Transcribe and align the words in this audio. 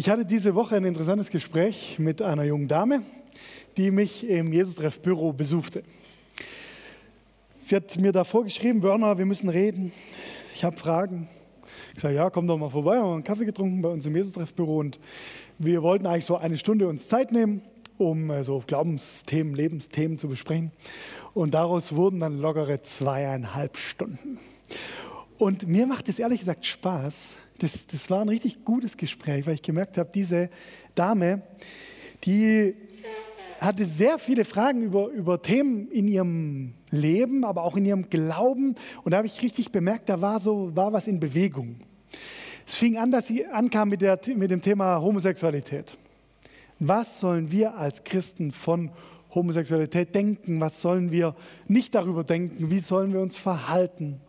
Ich 0.00 0.08
hatte 0.08 0.24
diese 0.24 0.54
Woche 0.54 0.76
ein 0.76 0.84
interessantes 0.84 1.28
Gespräch 1.28 1.98
mit 1.98 2.22
einer 2.22 2.44
jungen 2.44 2.68
Dame, 2.68 3.02
die 3.76 3.90
mich 3.90 4.28
im 4.28 4.52
Jesus-Treff-Büro 4.52 5.32
besuchte. 5.32 5.82
Sie 7.52 7.74
hat 7.74 7.98
mir 7.98 8.12
da 8.12 8.22
vorgeschrieben, 8.22 8.84
Werner, 8.84 9.18
wir 9.18 9.26
müssen 9.26 9.48
reden. 9.48 9.90
Ich 10.54 10.62
habe 10.62 10.76
Fragen. 10.76 11.28
Ich 11.96 12.00
sage, 12.00 12.14
ja, 12.14 12.30
komm 12.30 12.46
doch 12.46 12.56
mal 12.58 12.70
vorbei. 12.70 12.92
Wir 12.92 13.02
haben 13.02 13.14
einen 13.14 13.24
Kaffee 13.24 13.44
getrunken 13.44 13.82
bei 13.82 13.88
uns 13.88 14.06
im 14.06 14.14
Jesus-Treff-Büro 14.14 14.78
und 14.78 15.00
wir 15.58 15.82
wollten 15.82 16.06
eigentlich 16.06 16.26
so 16.26 16.36
eine 16.36 16.58
Stunde 16.58 16.86
uns 16.86 17.08
Zeit 17.08 17.32
nehmen, 17.32 17.60
um 17.96 18.30
äh, 18.30 18.44
so 18.44 18.62
Glaubensthemen, 18.64 19.56
Lebensthemen 19.56 20.16
zu 20.16 20.28
besprechen. 20.28 20.70
Und 21.34 21.54
daraus 21.54 21.92
wurden 21.96 22.20
dann 22.20 22.38
lockere 22.38 22.82
zweieinhalb 22.82 23.76
Stunden. 23.76 24.38
Und 25.38 25.66
mir 25.66 25.88
macht 25.88 26.08
es 26.08 26.20
ehrlich 26.20 26.38
gesagt 26.38 26.66
Spaß, 26.66 27.34
das, 27.58 27.86
das 27.86 28.10
war 28.10 28.20
ein 28.20 28.28
richtig 28.28 28.64
gutes 28.64 28.96
Gespräch, 28.96 29.46
weil 29.46 29.54
ich 29.54 29.62
gemerkt 29.62 29.98
habe, 29.98 30.10
diese 30.14 30.50
Dame, 30.94 31.42
die 32.24 32.74
hatte 33.60 33.84
sehr 33.84 34.18
viele 34.18 34.44
Fragen 34.44 34.82
über, 34.82 35.08
über 35.08 35.42
Themen 35.42 35.88
in 35.90 36.06
ihrem 36.06 36.74
Leben, 36.90 37.44
aber 37.44 37.64
auch 37.64 37.76
in 37.76 37.84
ihrem 37.84 38.08
Glauben. 38.08 38.76
Und 39.02 39.12
da 39.12 39.18
habe 39.18 39.26
ich 39.26 39.42
richtig 39.42 39.72
bemerkt, 39.72 40.08
da 40.08 40.20
war 40.20 40.40
so 40.40 40.74
war 40.76 40.92
was 40.92 41.08
in 41.08 41.18
Bewegung. 41.18 41.76
Es 42.66 42.74
fing 42.74 42.98
an, 42.98 43.10
dass 43.10 43.26
sie 43.26 43.46
ankam 43.46 43.88
mit, 43.88 44.02
der, 44.02 44.20
mit 44.36 44.50
dem 44.50 44.62
Thema 44.62 45.00
Homosexualität. 45.00 45.96
Was 46.78 47.18
sollen 47.18 47.50
wir 47.50 47.76
als 47.76 48.04
Christen 48.04 48.52
von 48.52 48.90
Homosexualität 49.34 50.14
denken? 50.14 50.60
Was 50.60 50.80
sollen 50.80 51.10
wir 51.10 51.34
nicht 51.66 51.94
darüber 51.94 52.22
denken? 52.22 52.70
Wie 52.70 52.78
sollen 52.78 53.12
wir 53.12 53.20
uns 53.20 53.36
verhalten? 53.36 54.20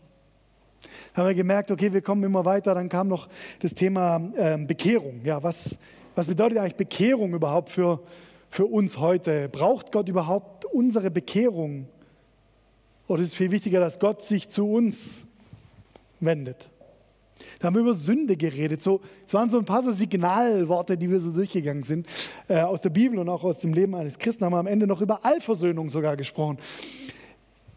Haben 1.14 1.28
wir 1.28 1.36
gemerkt, 1.36 1.72
okay, 1.72 1.92
wir 1.92 2.02
kommen 2.02 2.24
immer 2.24 2.46
weiter. 2.46 2.74
Dann 2.76 2.90
kam 2.90 3.08
noch 3.08 3.28
das 3.60 3.74
Thema 3.74 4.22
ähm, 4.38 4.68
Bekehrung. 4.68 5.22
Ja, 5.24 5.42
was, 5.44 5.78
was 6.16 6.28
bedeutet 6.28 6.58
eigentlich 6.58 6.76
Bekehrung 6.76 7.34
überhaupt 7.34 7.70
für, 7.70 8.02
für 8.50 8.66
uns 8.66 8.98
heute? 8.98 9.50
Braucht 9.50 9.92
Gott 9.92 10.08
überhaupt 10.08 10.66
unsere 10.66 11.12
Bekehrung? 11.12 11.88
Oder 13.08 13.22
ist 13.22 13.30
es 13.30 13.34
viel 13.34 13.52
wichtiger, 13.52 13.80
dass 13.80 14.00
Gott 14.00 14.24
sich 14.24 14.50
zu 14.50 14.72
uns 14.72 15.26
wendet? 16.20 16.70
Da 17.60 17.68
haben 17.68 17.76
wir 17.76 17.82
über 17.82 17.94
Sünde 17.94 18.38
geredet. 18.38 18.82
So, 18.82 19.02
es 19.26 19.34
waren 19.34 19.50
so 19.50 19.58
ein 19.58 19.66
paar 19.66 19.84
so 19.84 19.92
Signalworte, 19.92 20.98
die 20.98 21.10
wir 21.10 21.20
so 21.20 21.32
durchgegangen 21.32 21.84
sind 21.84 22.08
äh, 22.48 22.62
aus 22.62 22.82
der 22.82 22.90
Bibel 22.90 23.20
und 23.20 23.30
auch 23.30 23.44
aus 23.44 23.60
dem 23.60 23.74
Leben 23.74 23.96
eines 23.96 24.20
Christen. 24.20 24.46
Haben 24.46 24.54
wir 24.54 24.60
am 24.60 24.68
Ende 24.68 24.88
noch 24.88 25.02
über 25.02 25.26
Allversöhnung 25.26 25.90
sogar 25.90 26.16
gesprochen. 26.16 26.58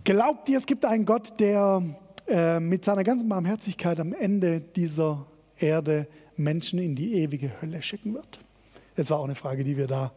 Glaubt 0.05 0.49
ihr, 0.49 0.59
es 0.59 0.67
gibt 0.67 0.85
einen 0.85 1.05
Gott, 1.05 1.39
der 1.39 1.83
äh, 2.29 2.61
mit 2.61 2.85
seiner 2.85 3.05
ganzen 3.05 3.29
Barmherzigkeit 3.29 4.01
am 4.01 4.13
Ende 4.13 4.61
dieser 4.61 5.27
Erde 5.59 6.07
Menschen 6.37 6.79
in 6.79 6.95
die 6.95 7.15
ewige 7.15 7.61
Hölle 7.61 7.83
schicken 7.83 8.15
wird? 8.15 8.39
Das 8.97 9.11
war 9.11 9.19
auch 9.19 9.25
eine 9.25 9.35
Frage, 9.35 9.65
die 9.65 9.77
wir 9.77 9.87
da 9.87 10.13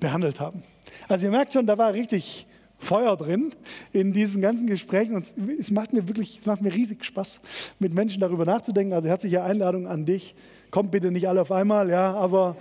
behandelt 0.00 0.40
haben. 0.40 0.62
Also 1.08 1.26
ihr 1.26 1.30
merkt 1.30 1.52
schon, 1.52 1.66
da 1.66 1.78
war 1.78 1.92
richtig 1.92 2.46
Feuer 2.78 3.16
drin 3.16 3.54
in 3.92 4.12
diesen 4.12 4.40
ganzen 4.40 4.66
Gesprächen 4.66 5.16
und 5.16 5.26
es 5.58 5.70
macht 5.70 5.92
mir 5.92 6.06
wirklich, 6.06 6.38
es 6.38 6.46
macht 6.46 6.62
mir 6.62 6.72
riesig 6.72 7.04
Spaß, 7.04 7.40
mit 7.78 7.92
Menschen 7.92 8.20
darüber 8.20 8.44
nachzudenken. 8.44 8.92
Also 8.92 9.08
herzliche 9.08 9.42
Einladung 9.42 9.86
an 9.86 10.04
dich. 10.04 10.34
Kommt 10.70 10.90
bitte 10.90 11.10
nicht 11.10 11.26
alle 11.28 11.40
auf 11.40 11.50
einmal, 11.50 11.88
ja, 11.88 12.12
aber 12.12 12.56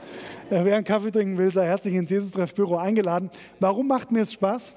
äh, 0.50 0.64
wer 0.64 0.76
einen 0.78 0.86
Kaffee 0.86 1.12
trinken 1.12 1.38
will, 1.38 1.52
sei 1.52 1.66
herzlich 1.66 1.94
ins 1.94 2.10
Jesus-Treff-Büro 2.10 2.78
eingeladen. 2.78 3.30
Warum 3.60 3.88
macht 3.88 4.12
mir 4.12 4.22
es 4.22 4.32
Spaß? 4.32 4.74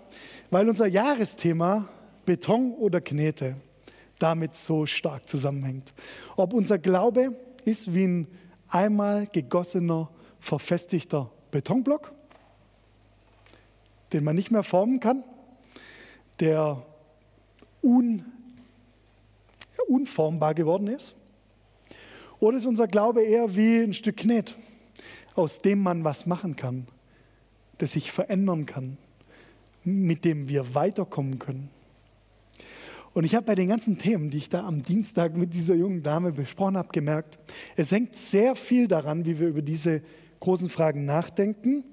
Weil 0.51 0.69
unser 0.69 0.87
Jahresthema 0.87 1.89
Beton 2.27 2.75
oder 2.75 3.01
Knete 3.01 3.55
damit 4.21 4.55
so 4.55 4.87
stark 4.87 5.29
zusammenhängt. 5.29 5.93
Ob 6.37 6.53
unser 6.53 6.79
Glaube 6.79 7.37
ist 7.65 7.95
wie 7.95 8.05
ein 8.05 8.27
einmal 8.69 9.27
gegossener, 9.27 10.09
verfestigter 10.39 11.31
Betonblock, 11.51 12.12
den 14.12 14.25
man 14.25 14.37
nicht 14.37 14.51
mehr 14.51 14.62
formen 14.62 15.01
kann, 15.01 15.25
der 16.39 16.83
un, 17.83 18.25
unformbar 19.89 20.55
geworden 20.55 20.87
ist. 20.87 21.15
Oder 22.39 22.56
ist 22.56 22.67
unser 22.67 22.87
Glaube 22.87 23.23
eher 23.23 23.55
wie 23.55 23.81
ein 23.81 23.93
Stück 23.93 24.17
Knet, 24.19 24.56
aus 25.34 25.59
dem 25.59 25.83
man 25.83 26.05
was 26.05 26.27
machen 26.27 26.56
kann, 26.56 26.87
das 27.78 27.93
sich 27.93 28.11
verändern 28.11 28.67
kann, 28.67 28.97
mit 29.84 30.25
dem 30.25 30.49
wir 30.49 30.75
weiterkommen 30.75 31.39
können? 31.39 31.71
Und 33.12 33.25
ich 33.25 33.34
habe 33.34 33.47
bei 33.47 33.54
den 33.54 33.69
ganzen 33.69 33.98
Themen, 33.98 34.31
die 34.31 34.38
ich 34.38 34.48
da 34.48 34.65
am 34.65 34.82
Dienstag 34.82 35.37
mit 35.37 35.53
dieser 35.53 35.75
jungen 35.75 36.03
Dame 36.03 36.32
besprochen 36.32 36.76
habe, 36.76 36.91
gemerkt, 36.93 37.38
es 37.76 37.91
hängt 37.91 38.16
sehr 38.16 38.54
viel 38.54 38.87
daran, 38.87 39.25
wie 39.25 39.38
wir 39.38 39.48
über 39.48 39.62
diese 39.62 40.03
großen 40.38 40.69
Fragen 40.69 41.04
nachdenken, 41.04 41.84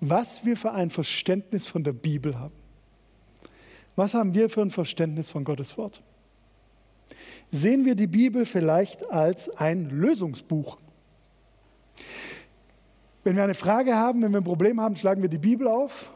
was 0.00 0.44
wir 0.44 0.56
für 0.56 0.72
ein 0.72 0.90
Verständnis 0.90 1.66
von 1.66 1.84
der 1.84 1.92
Bibel 1.92 2.38
haben. 2.38 2.54
Was 3.96 4.14
haben 4.14 4.34
wir 4.34 4.50
für 4.50 4.62
ein 4.62 4.70
Verständnis 4.70 5.30
von 5.30 5.44
Gottes 5.44 5.76
Wort? 5.78 6.02
Sehen 7.50 7.84
wir 7.84 7.94
die 7.94 8.06
Bibel 8.06 8.46
vielleicht 8.46 9.10
als 9.10 9.48
ein 9.48 9.90
Lösungsbuch? 9.90 10.78
Wenn 13.24 13.36
wir 13.36 13.44
eine 13.44 13.54
Frage 13.54 13.94
haben, 13.94 14.22
wenn 14.22 14.32
wir 14.32 14.40
ein 14.40 14.44
Problem 14.44 14.80
haben, 14.80 14.96
schlagen 14.96 15.22
wir 15.22 15.28
die 15.28 15.38
Bibel 15.38 15.68
auf 15.68 16.10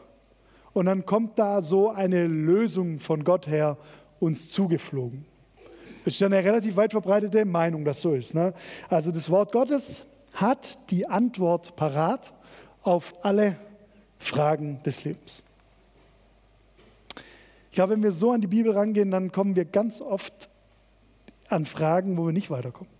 und 0.73 0.87
dann 0.87 1.05
kommt 1.05 1.39
da 1.39 1.61
so 1.61 1.89
eine 1.89 2.27
Lösung 2.27 2.99
von 2.99 3.23
Gott 3.23 3.47
her 3.47 3.77
uns 4.19 4.49
zugeflogen. 4.49 5.25
Es 6.05 6.13
ist 6.13 6.23
eine 6.23 6.43
relativ 6.43 6.77
weit 6.77 6.91
verbreitete 6.91 7.43
Meinung, 7.45 7.83
dass 7.83 8.01
so 8.01 8.13
ist. 8.13 8.33
Ne? 8.33 8.53
Also 8.89 9.11
das 9.11 9.29
Wort 9.29 9.51
Gottes 9.51 10.05
hat 10.33 10.79
die 10.89 11.07
Antwort 11.07 11.75
parat 11.75 12.33
auf 12.81 13.13
alle 13.23 13.57
Fragen 14.19 14.81
des 14.83 15.03
Lebens. 15.03 15.43
Ich 17.69 17.75
glaube, 17.75 17.93
wenn 17.93 18.03
wir 18.03 18.11
so 18.11 18.31
an 18.31 18.41
die 18.41 18.47
Bibel 18.47 18.71
rangehen, 18.71 19.11
dann 19.11 19.31
kommen 19.31 19.55
wir 19.55 19.65
ganz 19.65 20.01
oft 20.01 20.49
an 21.49 21.65
Fragen, 21.65 22.17
wo 22.17 22.25
wir 22.25 22.33
nicht 22.33 22.49
weiterkommen. 22.49 22.91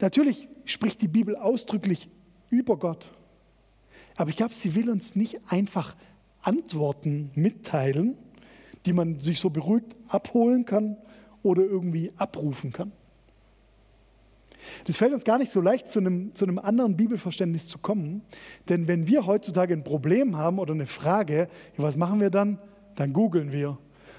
Natürlich 0.00 0.48
spricht 0.64 1.00
die 1.00 1.08
Bibel 1.08 1.36
ausdrücklich 1.36 2.08
über 2.50 2.76
Gott, 2.76 3.08
aber 4.16 4.30
ich 4.30 4.36
glaube, 4.36 4.54
sie 4.54 4.74
will 4.74 4.90
uns 4.90 5.14
nicht 5.14 5.40
einfach 5.48 5.94
Antworten 6.42 7.30
mitteilen, 7.34 8.16
die 8.86 8.92
man 8.92 9.20
sich 9.20 9.40
so 9.40 9.50
beruhigt 9.50 9.96
abholen 10.08 10.64
kann 10.64 10.96
oder 11.42 11.62
irgendwie 11.62 12.12
abrufen 12.16 12.72
kann. 12.72 12.92
Das 14.84 14.96
fällt 14.96 15.12
uns 15.12 15.24
gar 15.24 15.38
nicht 15.38 15.50
so 15.50 15.60
leicht, 15.60 15.88
zu 15.88 16.00
einem, 16.00 16.34
zu 16.34 16.44
einem 16.44 16.58
anderen 16.58 16.96
Bibelverständnis 16.96 17.68
zu 17.68 17.78
kommen. 17.78 18.22
Denn 18.68 18.88
wenn 18.88 19.06
wir 19.06 19.26
heutzutage 19.26 19.74
ein 19.74 19.84
Problem 19.84 20.36
haben 20.36 20.58
oder 20.58 20.74
eine 20.74 20.86
Frage, 20.86 21.48
was 21.76 21.96
machen 21.96 22.20
wir 22.20 22.30
dann? 22.30 22.58
Dann 22.96 23.12
googeln 23.12 23.52
wir. 23.52 23.78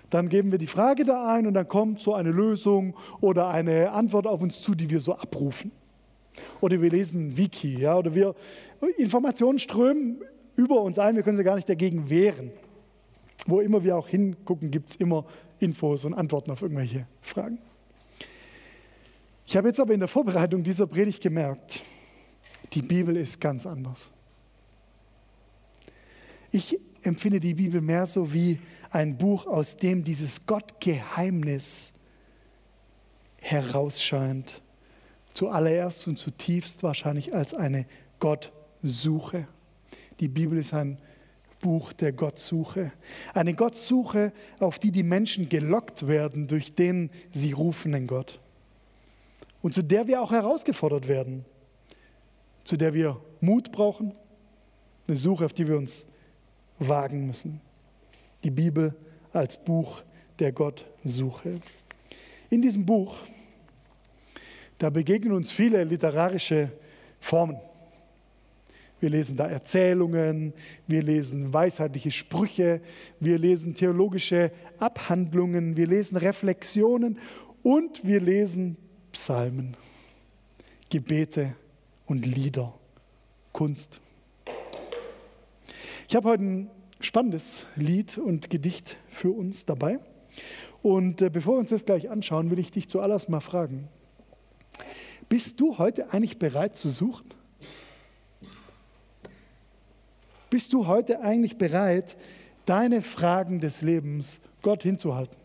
Dann 0.10 0.30
geben 0.30 0.52
wir 0.52 0.58
die 0.58 0.68
Frage 0.68 1.04
da 1.04 1.34
ein 1.34 1.48
und 1.48 1.54
dann 1.54 1.68
kommt 1.68 2.00
so 2.00 2.14
eine 2.14 2.32
Lösung 2.32 2.96
oder 3.20 3.50
eine 3.50 3.92
Antwort 3.92 4.26
auf 4.26 4.42
uns 4.42 4.62
zu, 4.62 4.74
die 4.74 4.90
wir 4.90 5.02
so 5.02 5.16
abrufen. 5.16 5.72
Oder 6.62 6.82
wir 6.82 6.90
lesen 6.90 7.36
Wiki, 7.36 7.80
ja, 7.80 7.98
oder 7.98 8.16
wir 8.16 8.36
Informationen 8.98 9.60
strömen 9.60 10.22
über 10.56 10.82
uns 10.82 10.98
ein, 10.98 11.16
wir 11.16 11.24
können 11.24 11.38
sie 11.38 11.44
gar 11.44 11.56
nicht 11.56 11.68
dagegen 11.68 12.10
wehren. 12.10 12.52
Wo 13.46 13.62
immer 13.62 13.84
wir 13.84 13.98
auch 13.98 14.08
hingucken, 14.08 14.72
gibt 14.72 14.90
es 14.90 14.96
immer 14.96 15.26
Infos 15.60 16.06
und 16.06 16.14
Antworten 16.14 16.52
auf 16.52 16.62
irgendwelche 16.62 17.08
Fragen. 17.22 17.60
Ich 19.46 19.56
habe 19.56 19.70
jetzt 19.70 19.80
aber 19.80 19.94
in 19.94 20.00
der 20.00 20.10
Vorbereitung 20.10 20.64
dieser 20.64 20.88
Predigt 20.88 21.22
gemerkt, 21.22 21.82
die 22.74 22.82
Bibel 22.82 23.16
ist 23.16 23.40
ganz 23.40 23.66
anders. 23.66 24.10
Ich 26.52 26.78
empfinde 27.02 27.40
die 27.40 27.54
Bibel 27.54 27.82
mehr 27.82 28.06
so 28.06 28.34
wie 28.34 28.60
ein 28.90 29.18
Buch, 29.18 29.48
aus 29.48 29.78
dem 29.78 30.04
dieses 30.04 30.46
Gottgeheimnis 30.46 31.94
herausscheint. 33.40 34.62
Zuallererst 35.34 36.08
und 36.08 36.18
zutiefst 36.18 36.84
wahrscheinlich 36.84 37.34
als 37.34 37.54
eine 37.54 37.86
Gottsuche. 38.20 39.48
Die 40.20 40.28
Bibel 40.28 40.58
ist 40.58 40.74
ein 40.74 40.98
Buch 41.60 41.94
der 41.94 42.12
Gottsuche. 42.12 42.92
Eine 43.34 43.54
Gottsuche, 43.54 44.32
auf 44.60 44.80
die 44.80 44.92
die 44.92 45.04
Menschen 45.04 45.50
gelockt 45.50 46.08
werden 46.08 46.48
durch 46.48 46.76
den 46.76 47.10
sie 47.32 47.52
rufenden 47.52 48.08
Gott. 48.08 48.40
Und 49.62 49.74
zu 49.74 49.82
der 49.82 50.08
wir 50.08 50.22
auch 50.22 50.32
herausgefordert 50.32 51.08
werden, 51.08 51.46
zu 52.64 52.78
der 52.78 52.94
wir 52.94 53.20
Mut 53.42 53.72
brauchen, 53.72 54.14
eine 55.08 55.18
Suche, 55.18 55.46
auf 55.46 55.54
die 55.54 55.68
wir 55.68 55.78
uns 55.78 56.06
wagen 56.80 57.28
müssen. 57.28 57.62
Die 58.44 58.52
Bibel 58.52 58.94
als 59.34 59.58
Buch 59.58 60.04
der 60.40 60.52
Gottsuche. 60.52 61.60
In 62.50 62.62
diesem 62.62 62.86
Buch, 62.86 63.18
da 64.78 64.90
begegnen 64.90 65.34
uns 65.34 65.52
viele 65.52 65.84
literarische 65.84 66.72
Formen. 67.20 67.58
Wir 69.00 69.12
lesen 69.12 69.38
da 69.38 69.48
Erzählungen, 69.48 70.54
wir 70.88 71.04
lesen 71.04 71.54
weisheitliche 71.54 72.10
Sprüche, 72.10 72.82
wir 73.20 73.38
lesen 73.38 73.76
theologische 73.76 74.52
Abhandlungen, 74.80 75.78
wir 75.78 75.86
lesen 75.86 76.18
Reflexionen 76.18 77.20
und 77.62 78.04
wir 78.04 78.20
lesen 78.20 78.76
Psalmen, 79.12 79.78
Gebete 80.90 81.56
und 82.08 82.26
Lieder, 82.26 82.74
Kunst. 83.54 84.00
Ich 86.08 86.16
habe 86.16 86.30
heute 86.30 86.44
ein 86.44 86.70
spannendes 87.00 87.66
Lied 87.76 88.18
und 88.18 88.50
Gedicht 88.50 88.98
für 89.10 89.30
uns 89.30 89.66
dabei. 89.66 90.00
Und 90.82 91.22
äh, 91.22 91.30
bevor 91.30 91.56
wir 91.56 91.60
uns 91.60 91.70
das 91.70 91.86
gleich 91.86 92.10
anschauen, 92.10 92.50
will 92.50 92.60
ich 92.60 92.72
dich 92.72 92.90
zuallererst 92.90 93.30
mal 93.30 93.42
fragen, 93.42 93.90
bist 95.30 95.60
du 95.60 95.78
heute 95.78 96.14
eigentlich 96.14 96.40
bereit 96.40 96.78
zu 96.78 96.90
suchen? 96.90 97.37
Bist 100.50 100.72
du 100.74 100.88
heute 100.88 101.22
eigentlich 101.22 101.58
bereit, 101.58 102.16
deine 102.66 103.02
Fragen 103.02 103.60
des 103.60 103.82
Lebens 103.82 104.40
Gott 104.62 104.84
hinzuhalten? 104.84 105.36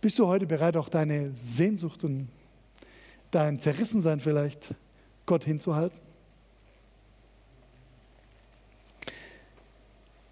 Bist 0.00 0.18
du 0.18 0.26
heute 0.26 0.46
bereit, 0.46 0.76
auch 0.76 0.88
deine 0.88 1.32
Sehnsucht 1.34 2.04
und 2.04 2.28
dein 3.30 3.58
Zerrissensein 3.60 4.20
vielleicht 4.20 4.74
Gott 5.26 5.44
hinzuhalten? 5.44 5.98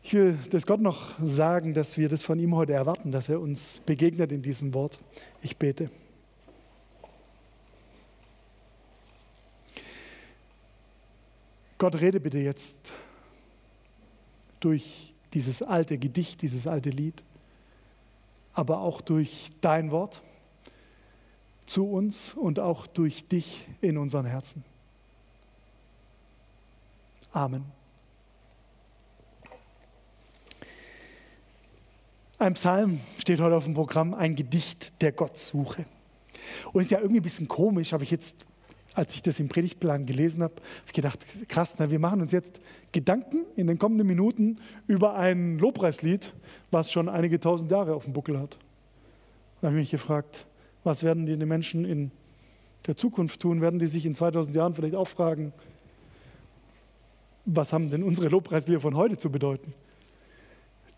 Ich 0.03 0.13
will 0.13 0.39
das 0.51 0.67
Gott 0.67 0.81
noch 0.81 1.19
sagen, 1.23 1.73
dass 1.73 1.97
wir 1.97 2.09
das 2.09 2.23
von 2.23 2.39
ihm 2.39 2.55
heute 2.55 2.75
erwarten, 2.75 3.11
dass 3.11 3.29
er 3.29 3.41
uns 3.41 3.81
begegnet 3.87 4.33
in 4.33 4.43
diesem 4.43 4.75
Wort. 4.75 4.99
Ich 5.41 5.57
bete. 5.57 5.91
Gott, 11.85 12.01
rede 12.01 12.19
bitte 12.19 12.39
jetzt 12.39 12.95
durch 14.59 15.13
dieses 15.35 15.61
alte 15.61 15.99
Gedicht, 15.99 16.41
dieses 16.41 16.67
alte 16.67 16.89
Lied, 16.89 17.23
aber 18.55 18.79
auch 18.79 19.03
durch 19.03 19.53
dein 19.61 19.91
Wort 19.91 20.23
zu 21.67 21.87
uns 21.87 22.33
und 22.33 22.59
auch 22.59 22.87
durch 22.87 23.29
dich 23.29 23.69
in 23.83 23.99
unseren 23.99 24.25
Herzen. 24.25 24.65
Amen. 27.33 27.67
Ein 32.39 32.55
Psalm 32.55 33.01
steht 33.19 33.41
heute 33.41 33.57
auf 33.57 33.65
dem 33.65 33.75
Programm, 33.75 34.15
ein 34.15 34.37
Gedicht 34.37 35.03
der 35.03 35.13
Gottsuche. 35.13 35.85
Und 36.73 36.81
ist 36.81 36.91
ja 36.91 37.01
irgendwie 37.01 37.21
ein 37.21 37.25
bisschen 37.25 37.47
komisch, 37.47 37.93
habe 37.93 38.05
ich 38.05 38.11
jetzt, 38.11 38.47
als 38.95 39.15
ich 39.15 39.23
das 39.23 39.41
im 39.41 39.49
Predigtplan 39.49 40.07
gelesen 40.07 40.43
habe, 40.43 40.55
habe 40.55 40.87
ich 40.87 40.93
gedacht, 40.93 41.27
krass, 41.49 41.77
na, 41.79 41.91
wir 41.91 41.99
machen 41.99 42.21
uns 42.21 42.33
jetzt 42.33 42.61
Gedanken 42.93 43.45
in 43.57 43.67
den 43.67 43.79
kommenden 43.79 44.07
Minuten 44.07 44.59
über 44.87 45.17
ein 45.17 45.59
Lobpreislied, 45.59 46.33
was 46.71 46.91
schon 46.91 47.09
einige 47.09 47.41
tausend 47.41 47.71
Jahre 47.71 47.95
auf 47.95 48.05
dem 48.05 48.13
Buckel 48.13 48.39
hat. 48.39 48.57
Da 49.61 49.69
habe 49.69 49.77
ich 49.77 49.83
mich 49.83 49.91
gefragt, 49.91 50.47
was 50.85 51.03
werden 51.03 51.27
die 51.27 51.37
Menschen 51.37 51.85
in 51.85 52.11
der 52.87 52.97
Zukunft 52.97 53.41
tun? 53.41 53.61
Werden 53.61 53.79
die 53.79 53.87
sich 53.87 54.07
in 54.07 54.15
2000 54.15 54.55
Jahren 54.55 54.75
vielleicht 54.75 54.95
auch 54.95 55.09
fragen, 55.09 55.53
was 57.47 57.73
haben 57.73 57.91
denn 57.91 58.03
unsere 58.03 58.29
Lobpreislieder 58.29 58.81
von 58.81 58.97
heute 58.97 59.19
zu 59.19 59.31
bedeuten? 59.31 59.75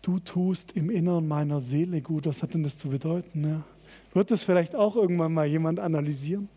du 0.07 0.19
tust 0.19 0.71
im 0.71 0.89
Inneren 0.89 1.27
meiner 1.27 1.59
Seele 1.59 2.01
gut. 2.01 2.25
Was 2.25 2.41
hat 2.41 2.53
denn 2.53 2.63
das 2.63 2.77
zu 2.77 2.87
bedeuten? 2.87 3.43
Ja? 3.43 3.63
Wird 4.13 4.31
das 4.31 4.43
vielleicht 4.43 4.73
auch 4.73 4.95
irgendwann 4.95 5.33
mal 5.33 5.45
jemand 5.45 5.79
analysieren? 5.79 6.47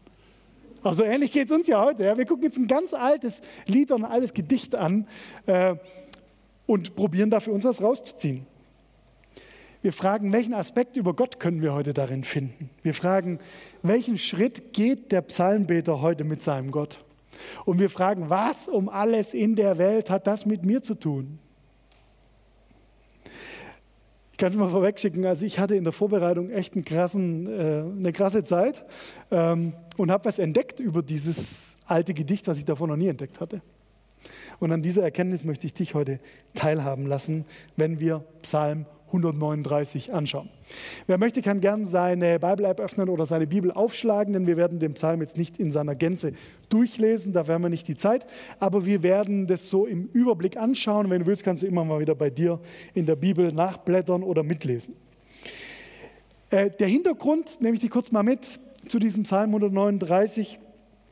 Also 0.82 1.05
ähnlich 1.05 1.32
geht 1.32 1.50
es 1.50 1.53
uns 1.53 1.67
ja 1.67 1.82
heute. 1.85 2.05
Ja? 2.05 2.17
Wir 2.17 2.27
gucken 2.27 2.44
jetzt 2.44 2.56
ein 2.56 2.69
ganz 2.69 2.94
altes 2.94 3.43
Lied 3.67 3.93
und 3.93 4.05
ein 4.05 4.11
altes 4.11 4.35
Gedicht 4.35 4.75
an 4.75 5.06
äh, 5.47 5.77
und 6.67 6.97
probieren 6.97 7.31
dafür 7.31 7.53
uns 7.53 7.65
was 7.65 7.82
rauszuziehen. 7.82 8.47
Wir 9.82 9.93
fragen, 9.94 10.32
welchen 10.32 10.53
Aspekt 10.53 10.97
über 10.97 11.15
Gott 11.15 11.41
können 11.41 11.62
wir 11.62 11.73
heute 11.73 11.94
darin 11.94 12.23
finden? 12.23 12.69
Wir 12.82 12.93
fragen, 12.93 13.38
welchen 13.82 14.19
Schritt 14.19 14.75
geht 14.75 15.11
der 15.11 15.23
Psalmbeter 15.23 16.03
heute 16.03 16.25
mit 16.25 16.43
seinem 16.43 16.71
Gott? 16.71 17.03
Und 17.65 17.79
wir 17.79 17.88
fragen, 17.88 18.29
was 18.29 18.69
um 18.69 18.91
alles 18.91 19.32
in 19.32 19.56
der 19.56 19.79
Welt 19.79 20.11
hat 20.11 20.27
das 20.27 20.44
mit 20.44 20.67
mir 20.67 20.82
zu 20.82 20.94
tun? 20.94 21.38
Kann 24.40 24.52
schon 24.52 24.60
mal 24.62 24.70
vorwegschicken, 24.70 25.26
also 25.26 25.44
ich 25.44 25.58
hatte 25.58 25.75
in 25.75 25.84
der 25.84 25.92
Vorbereitung 25.92 26.50
echt 26.50 26.75
einen 26.75 26.84
krassen, 26.84 27.46
äh, 27.46 27.84
eine 27.84 28.10
krasse 28.12 28.42
Zeit 28.42 28.84
ähm, 29.31 29.75
und 29.98 30.10
habe 30.10 30.25
was 30.25 30.38
entdeckt 30.38 30.81
über 30.81 31.02
dieses 31.02 31.76
alte 31.84 32.14
Gedicht, 32.14 32.48
was 32.48 32.56
ich 32.56 32.64
davor 32.64 32.88
noch 32.88 32.96
nie 32.96 33.08
entdeckt 33.08 33.38
hatte. 33.38 33.60
Und 34.58 34.72
an 34.72 34.81
dieser 34.81 35.02
Erkenntnis 35.02 35.44
möchte 35.44 35.66
ich 35.66 35.75
dich 35.75 35.94
heute 35.94 36.20
teilhaben 36.54 37.06
lassen, 37.06 37.44
wenn 37.76 38.00
wir 38.00 38.25
Psalm 38.40 38.87
139 39.10 40.12
anschauen. 40.12 40.48
Wer 41.06 41.18
möchte, 41.18 41.42
kann 41.42 41.60
gern 41.60 41.86
seine 41.86 42.38
Bible-App 42.38 42.80
öffnen 42.80 43.08
oder 43.08 43.26
seine 43.26 43.46
Bibel 43.46 43.70
aufschlagen, 43.72 44.32
denn 44.32 44.46
wir 44.46 44.56
werden 44.56 44.78
den 44.78 44.94
Psalm 44.94 45.20
jetzt 45.20 45.36
nicht 45.36 45.58
in 45.58 45.70
seiner 45.70 45.94
Gänze 45.94 46.32
durchlesen, 46.68 47.32
da 47.32 47.46
haben 47.46 47.62
wir 47.62 47.68
nicht 47.68 47.88
die 47.88 47.96
Zeit, 47.96 48.26
aber 48.58 48.86
wir 48.86 49.02
werden 49.02 49.46
das 49.46 49.68
so 49.68 49.86
im 49.86 50.06
Überblick 50.12 50.56
anschauen. 50.56 51.10
Wenn 51.10 51.20
du 51.20 51.26
willst, 51.26 51.44
kannst 51.44 51.62
du 51.62 51.66
immer 51.66 51.84
mal 51.84 52.00
wieder 52.00 52.14
bei 52.14 52.30
dir 52.30 52.60
in 52.94 53.06
der 53.06 53.16
Bibel 53.16 53.52
nachblättern 53.52 54.22
oder 54.22 54.42
mitlesen. 54.42 54.94
Äh, 56.50 56.70
der 56.70 56.88
Hintergrund, 56.88 57.60
nehme 57.60 57.74
ich 57.74 57.80
dir 57.80 57.90
kurz 57.90 58.10
mal 58.12 58.22
mit, 58.22 58.60
zu 58.88 58.98
diesem 58.98 59.24
Psalm 59.24 59.50
139, 59.50 60.58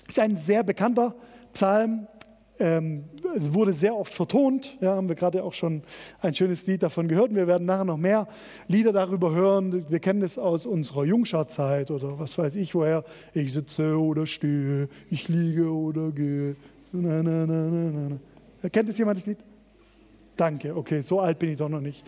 ist 0.09 0.19
ein 0.19 0.37
sehr 0.37 0.63
bekannter 0.63 1.15
Psalm, 1.53 2.07
ähm, 2.61 3.05
es 3.37 3.53
wurde 3.53 3.73
sehr 3.73 3.95
oft 3.95 4.13
vertont, 4.13 4.77
ja, 4.81 4.95
haben 4.95 5.09
wir 5.09 5.15
gerade 5.15 5.43
auch 5.45 5.53
schon 5.53 5.83
ein 6.21 6.35
schönes 6.35 6.67
Lied 6.67 6.83
davon 6.83 7.09
gehört. 7.09 7.35
Wir 7.35 7.47
werden 7.47 7.67
nachher 7.67 7.85
noch 7.85 7.97
mehr 7.97 8.27
Lieder 8.67 8.93
darüber 8.93 9.33
hören. 9.33 9.85
Wir 9.89 10.01
kennen 10.01 10.21
das 10.21 10.39
aus 10.39 10.67
unserer 10.67 11.05
Jungscharzeit 11.05 11.91
oder 11.91 12.19
was 12.19 12.37
weiß 12.37 12.57
ich 12.57 12.75
woher. 12.75 13.05
Ich 13.35 13.53
sitze 13.53 13.99
oder 13.99 14.27
stehe, 14.27 14.89
ich 15.11 15.29
liege 15.29 15.71
oder 15.73 16.11
gehe. 16.11 16.57
Na, 16.93 17.23
na, 17.23 17.47
na, 17.47 18.69
Kennt 18.71 18.89
es 18.89 18.99
jemand 18.99 19.19
das 19.19 19.27
Lied? 19.27 19.39
Danke, 20.39 20.77
okay, 20.77 21.01
so 21.01 21.19
alt 21.19 21.41
bin 21.41 21.51
ich 21.51 21.57
doch 21.57 21.69
noch 21.69 21.81
nicht. 21.81 22.07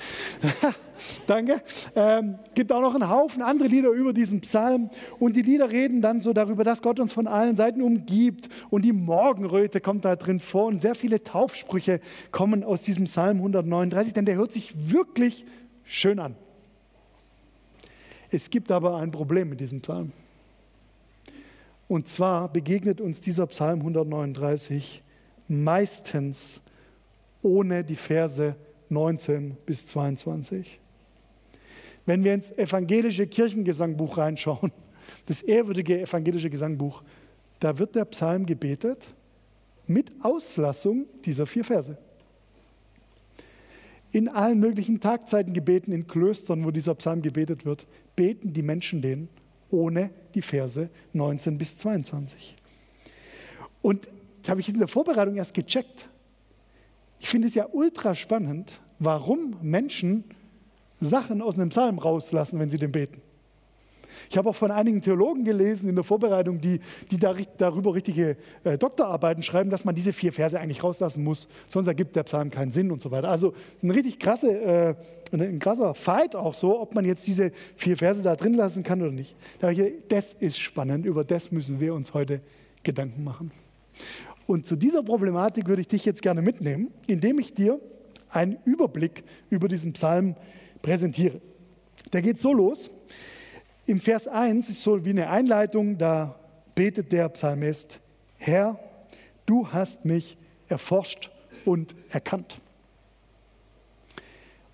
Danke. 1.27 1.61
Ähm, 1.97 2.38
gibt 2.55 2.71
auch 2.71 2.81
noch 2.81 2.94
einen 2.94 3.11
Haufen 3.11 3.43
andere 3.43 3.67
Lieder 3.67 3.91
über 3.91 4.12
diesen 4.12 4.41
Psalm. 4.41 4.88
Und 5.19 5.35
die 5.35 5.43
Lieder 5.43 5.69
reden 5.69 6.00
dann 6.00 6.21
so 6.21 6.32
darüber, 6.32 6.62
dass 6.62 6.81
Gott 6.81 7.00
uns 7.00 7.12
von 7.12 7.27
allen 7.27 7.56
Seiten 7.56 7.82
umgibt. 7.82 8.49
Und 8.71 8.85
die 8.85 8.93
Morgenröte 8.93 9.81
kommt 9.81 10.05
da 10.05 10.15
drin 10.15 10.38
vor. 10.38 10.67
Und 10.67 10.81
sehr 10.81 10.94
viele 10.94 11.25
Taufsprüche 11.25 12.00
kommen 12.31 12.62
aus 12.62 12.82
diesem 12.82 13.06
Psalm 13.06 13.38
139, 13.38 14.12
denn 14.12 14.27
der 14.27 14.37
hört 14.37 14.53
sich 14.53 14.75
wirklich 14.76 15.44
schön 15.83 16.21
an. 16.21 16.37
Es 18.31 18.49
gibt 18.49 18.71
aber 18.71 18.99
ein 18.99 19.11
Problem 19.11 19.49
mit 19.49 19.59
diesem 19.59 19.81
Psalm. 19.81 20.12
Und 21.88 22.07
zwar 22.07 22.49
begegnet 22.49 23.00
uns 23.00 23.21
dieser 23.21 23.49
Psalm 23.49 23.81
139 23.81 25.02
meistens 25.49 26.62
ohne 27.42 27.85
die 27.85 27.97
Verse 27.97 28.56
19 28.88 29.56
bis 29.66 29.87
22. 29.87 30.80
Wenn 32.06 32.25
wir 32.25 32.35
ins 32.35 32.52
evangelische 32.52 33.26
Kirchengesangbuch 33.26 34.18
reinschauen, 34.18 34.73
das 35.26 35.42
ehrwürdige 35.42 36.00
evangelische 36.00 36.50
Gesangbuch, 36.50 37.02
da 37.61 37.78
wird 37.78 37.94
der 37.94 38.04
Psalm 38.06 38.47
gebetet 38.47 39.12
mit 39.87 40.12
Auslassung 40.23 41.06
dieser 41.25 41.47
vier 41.47 41.64
Verse. 41.64 41.97
In 44.12 44.28
allen 44.28 44.59
möglichen 44.59 44.99
Tagzeitengebeten 44.99 45.92
in 45.92 46.06
Klöstern, 46.06 46.64
wo 46.64 46.70
dieser 46.70 46.94
Psalm 46.97 47.23
gebetet 47.23 47.64
wird, 47.64 47.87
beten 48.16 48.52
die 48.52 48.62
Menschen 48.62 49.02
den 49.02 49.28
ohne 49.70 50.11
die 50.35 50.42
Verse 50.42 50.90
19 51.12 51.59
bis 51.59 51.76
22. 51.78 52.56
Und 53.82 54.09
das 54.42 54.50
habe 54.50 54.61
ich 54.61 54.68
in 54.68 54.78
der 54.78 54.88
Vorbereitung 54.88 55.37
erst 55.37 55.54
gecheckt. 55.54 56.09
Ich 57.21 57.29
finde 57.29 57.49
es 57.49 57.55
ja 57.55 57.67
ultra 57.71 58.15
spannend, 58.15 58.81
warum 58.99 59.57
Menschen 59.62 60.25
Sachen 61.00 61.41
aus 61.43 61.55
einem 61.55 61.69
Psalm 61.69 61.99
rauslassen, 61.99 62.59
wenn 62.59 62.71
sie 62.71 62.79
den 62.79 62.93
beten. 62.93 63.23
Ich 64.29 64.37
habe 64.37 64.50
auch 64.50 64.57
von 64.57 64.71
einigen 64.71 65.00
Theologen 65.00 65.45
gelesen 65.45 65.89
in 65.89 65.95
der 65.95 66.05
Vorbereitung, 66.05 66.61
die, 66.61 66.81
die 67.11 67.19
da, 67.19 67.35
darüber 67.59 67.95
richtige 67.95 68.37
äh, 68.65 68.77
Doktorarbeiten 68.77 69.43
schreiben, 69.43 69.71
dass 69.71 69.85
man 69.85 69.95
diese 69.95 70.12
vier 70.12 70.33
Verse 70.33 70.59
eigentlich 70.59 70.83
rauslassen 70.83 71.25
muss, 71.25 71.49
sonst 71.69 71.87
ergibt 71.87 72.17
der 72.17 72.25
Psalm 72.25 72.50
keinen 72.50 72.73
Sinn 72.73 72.91
und 72.91 73.00
so 73.00 73.11
weiter. 73.11 73.29
Also 73.29 73.55
ein 73.83 73.91
richtig 73.91 74.19
krasse, 74.19 74.50
äh, 74.50 74.95
ein 75.33 75.59
krasser 75.59 75.95
Fight 75.95 76.37
auch 76.37 76.55
so, 76.55 76.81
ob 76.81 76.95
man 76.95 77.05
jetzt 77.05 77.27
diese 77.27 77.53
vier 77.77 77.97
Verse 77.97 78.23
da 78.23 78.37
drin 78.37 78.55
lassen 78.55 78.83
kann 78.83 79.00
oder 79.00 79.12
nicht. 79.12 79.37
Da 79.61 79.71
ich, 79.71 79.83
das 80.09 80.35
ist 80.35 80.59
spannend, 80.59 81.07
über 81.07 81.25
das 81.25 81.53
müssen 81.53 81.81
wir 81.81 81.95
uns 81.95 82.12
heute 82.12 82.41
Gedanken 82.83 83.25
machen. 83.25 83.53
Und 84.50 84.66
zu 84.66 84.75
dieser 84.75 85.04
Problematik 85.04 85.69
würde 85.69 85.80
ich 85.80 85.87
dich 85.87 86.04
jetzt 86.04 86.23
gerne 86.23 86.42
mitnehmen, 86.42 86.92
indem 87.07 87.38
ich 87.38 87.54
dir 87.54 87.78
einen 88.30 88.59
Überblick 88.64 89.23
über 89.49 89.69
diesen 89.69 89.92
Psalm 89.92 90.35
präsentiere. 90.83 91.40
Der 92.12 92.21
geht 92.21 92.37
so 92.37 92.52
los. 92.52 92.90
Im 93.87 94.00
Vers 94.00 94.26
1 94.26 94.69
ist 94.69 94.83
so 94.83 95.04
wie 95.04 95.11
eine 95.11 95.30
Einleitung, 95.30 95.99
da 95.99 96.35
betet 96.75 97.12
der 97.12 97.28
Psalmist, 97.28 98.00
Herr, 98.38 98.80
du 99.47 99.69
hast 99.69 100.04
mich 100.04 100.37
erforscht 100.69 101.30
und 101.64 101.95
erkannt. 102.09 102.61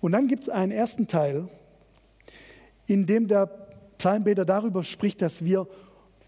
Und 0.01 0.13
dann 0.13 0.27
gibt 0.27 0.41
es 0.41 0.49
einen 0.49 0.71
ersten 0.71 1.05
Teil, 1.05 1.49
in 2.87 3.05
dem 3.05 3.27
der 3.27 3.45
Psalmbeter 3.99 4.43
darüber 4.43 4.81
spricht, 4.81 5.21
dass 5.21 5.45
wir 5.45 5.67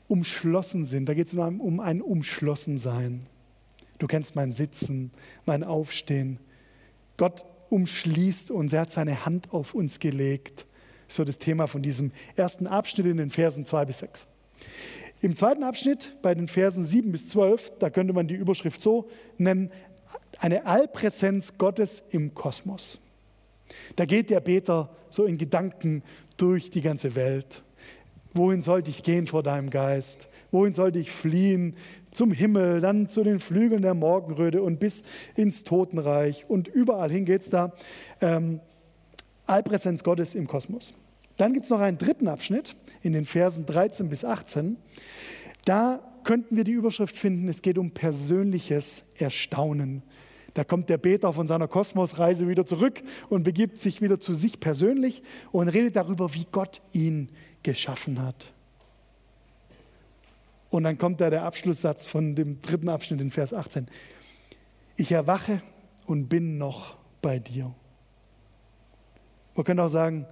umschlossen 0.08 0.84
sind. 0.84 1.10
Da 1.10 1.16
geht 1.16 1.26
es 1.26 1.34
um, 1.34 1.60
um 1.60 1.80
ein 1.80 2.04
Umschlossensein. 2.04 3.26
Du 4.00 4.08
kennst 4.08 4.36
mein 4.36 4.52
Sitzen, 4.52 5.12
mein 5.46 5.64
Aufstehen. 5.64 6.40
Gott 7.18 7.46
umschließt 7.70 8.50
uns, 8.50 8.74
er 8.74 8.82
hat 8.82 8.92
seine 8.92 9.26
Hand 9.26 9.54
auf 9.54 9.74
uns 9.74 10.00
gelegt. 10.00 10.66
So 11.08 11.24
das 11.24 11.38
Thema 11.38 11.68
von 11.68 11.82
diesem 11.82 12.12
ersten 12.36 12.66
Abschnitt 12.66 13.06
in 13.06 13.18
den 13.18 13.30
Versen 13.30 13.66
2 13.66 13.86
bis 13.86 14.00
6. 14.00 14.26
Im 15.22 15.36
zweiten 15.36 15.64
Abschnitt, 15.64 16.16
bei 16.22 16.34
den 16.34 16.48
Versen 16.48 16.84
7 16.84 17.12
bis 17.12 17.28
12, 17.30 17.74
da 17.80 17.90
könnte 17.90 18.14
man 18.14 18.28
die 18.28 18.36
Überschrift 18.36 18.80
so 18.80 19.10
nennen, 19.38 19.72
eine 20.40 20.66
Allpräsenz 20.66 21.58
Gottes 21.58 22.04
im 22.12 22.34
Kosmos. 22.34 23.00
Da 23.96 24.06
geht 24.06 24.30
der 24.30 24.40
Beter 24.40 24.90
so 25.10 25.26
in 25.26 25.38
Gedanken 25.38 26.04
durch 26.38 26.70
die 26.70 26.82
ganze 26.82 27.16
Welt. 27.16 27.64
Wohin 28.34 28.62
sollte 28.62 28.92
ich 28.92 29.04
gehen 29.04 29.28
vor 29.28 29.44
deinem 29.44 29.70
Geist? 29.70 30.28
Wohin 30.52 30.74
sollte 30.74 31.00
ich 31.00 31.12
fliehen? 31.12 31.76
Zum 32.12 32.32
Himmel, 32.32 32.82
dann 32.82 33.08
zu 33.08 33.24
den 33.24 33.40
Flügeln 33.40 33.82
der 33.82 33.94
Morgenröte 33.94 34.62
und 34.62 34.80
bis 34.80 35.04
ins 35.36 35.64
Totenreich. 35.64 36.46
Und 36.48 36.68
überall 36.68 37.12
hin 37.12 37.26
geht 37.26 37.42
es 37.42 37.50
da. 37.50 37.74
Ähm, 38.22 38.60
Allpräsenz 39.46 40.04
Gottes 40.04 40.36
im 40.36 40.48
Kosmos. 40.48 40.94
Dann 41.38 41.54
gibt 41.54 41.66
es 41.66 41.72
noch 41.72 41.80
einen 41.80 41.98
dritten 41.98 42.28
Abschnitt 42.28 42.76
in 43.02 43.14
den 43.14 43.26
Versen 43.26 43.66
13 43.66 44.10
bis 44.10 44.26
18. 44.26 44.78
Da 45.66 46.02
könnten 46.24 46.56
wir 46.56 46.64
die 46.64 46.74
Überschrift 46.74 47.18
finden, 47.18 47.48
es 47.48 47.62
geht 47.62 47.78
um 47.78 47.92
persönliches 47.92 49.06
Erstaunen. 49.16 50.04
Da 50.54 50.64
kommt 50.64 50.90
der 50.90 50.98
Beter 50.98 51.32
von 51.34 51.48
seiner 51.48 51.68
Kosmosreise 51.68 52.48
wieder 52.48 52.66
zurück 52.66 53.02
und 53.30 53.44
begibt 53.44 53.80
sich 53.80 54.02
wieder 54.02 54.20
zu 54.20 54.34
sich 54.34 54.60
persönlich 54.60 55.24
und 55.52 55.70
redet 55.70 55.96
darüber, 55.96 56.34
wie 56.34 56.46
Gott 56.52 56.82
ihn 56.92 57.30
geschaffen 57.64 58.22
hat. 58.22 58.52
Und 60.70 60.84
dann 60.84 60.98
kommt 60.98 61.20
da 61.20 61.30
der 61.30 61.44
Abschlusssatz 61.44 62.06
von 62.06 62.36
dem 62.36 62.62
dritten 62.62 62.90
Abschnitt 62.90 63.22
in 63.22 63.32
Vers 63.32 63.54
18. 63.54 63.88
Ich 64.98 65.12
erwache 65.12 65.62
und 66.06 66.28
bin 66.28 66.58
noch 66.58 66.98
bei 67.22 67.40
dir. 67.40 67.74
Man 69.56 69.64
könnte 69.66 69.84
auch 69.84 69.90
sagen, 69.90 70.26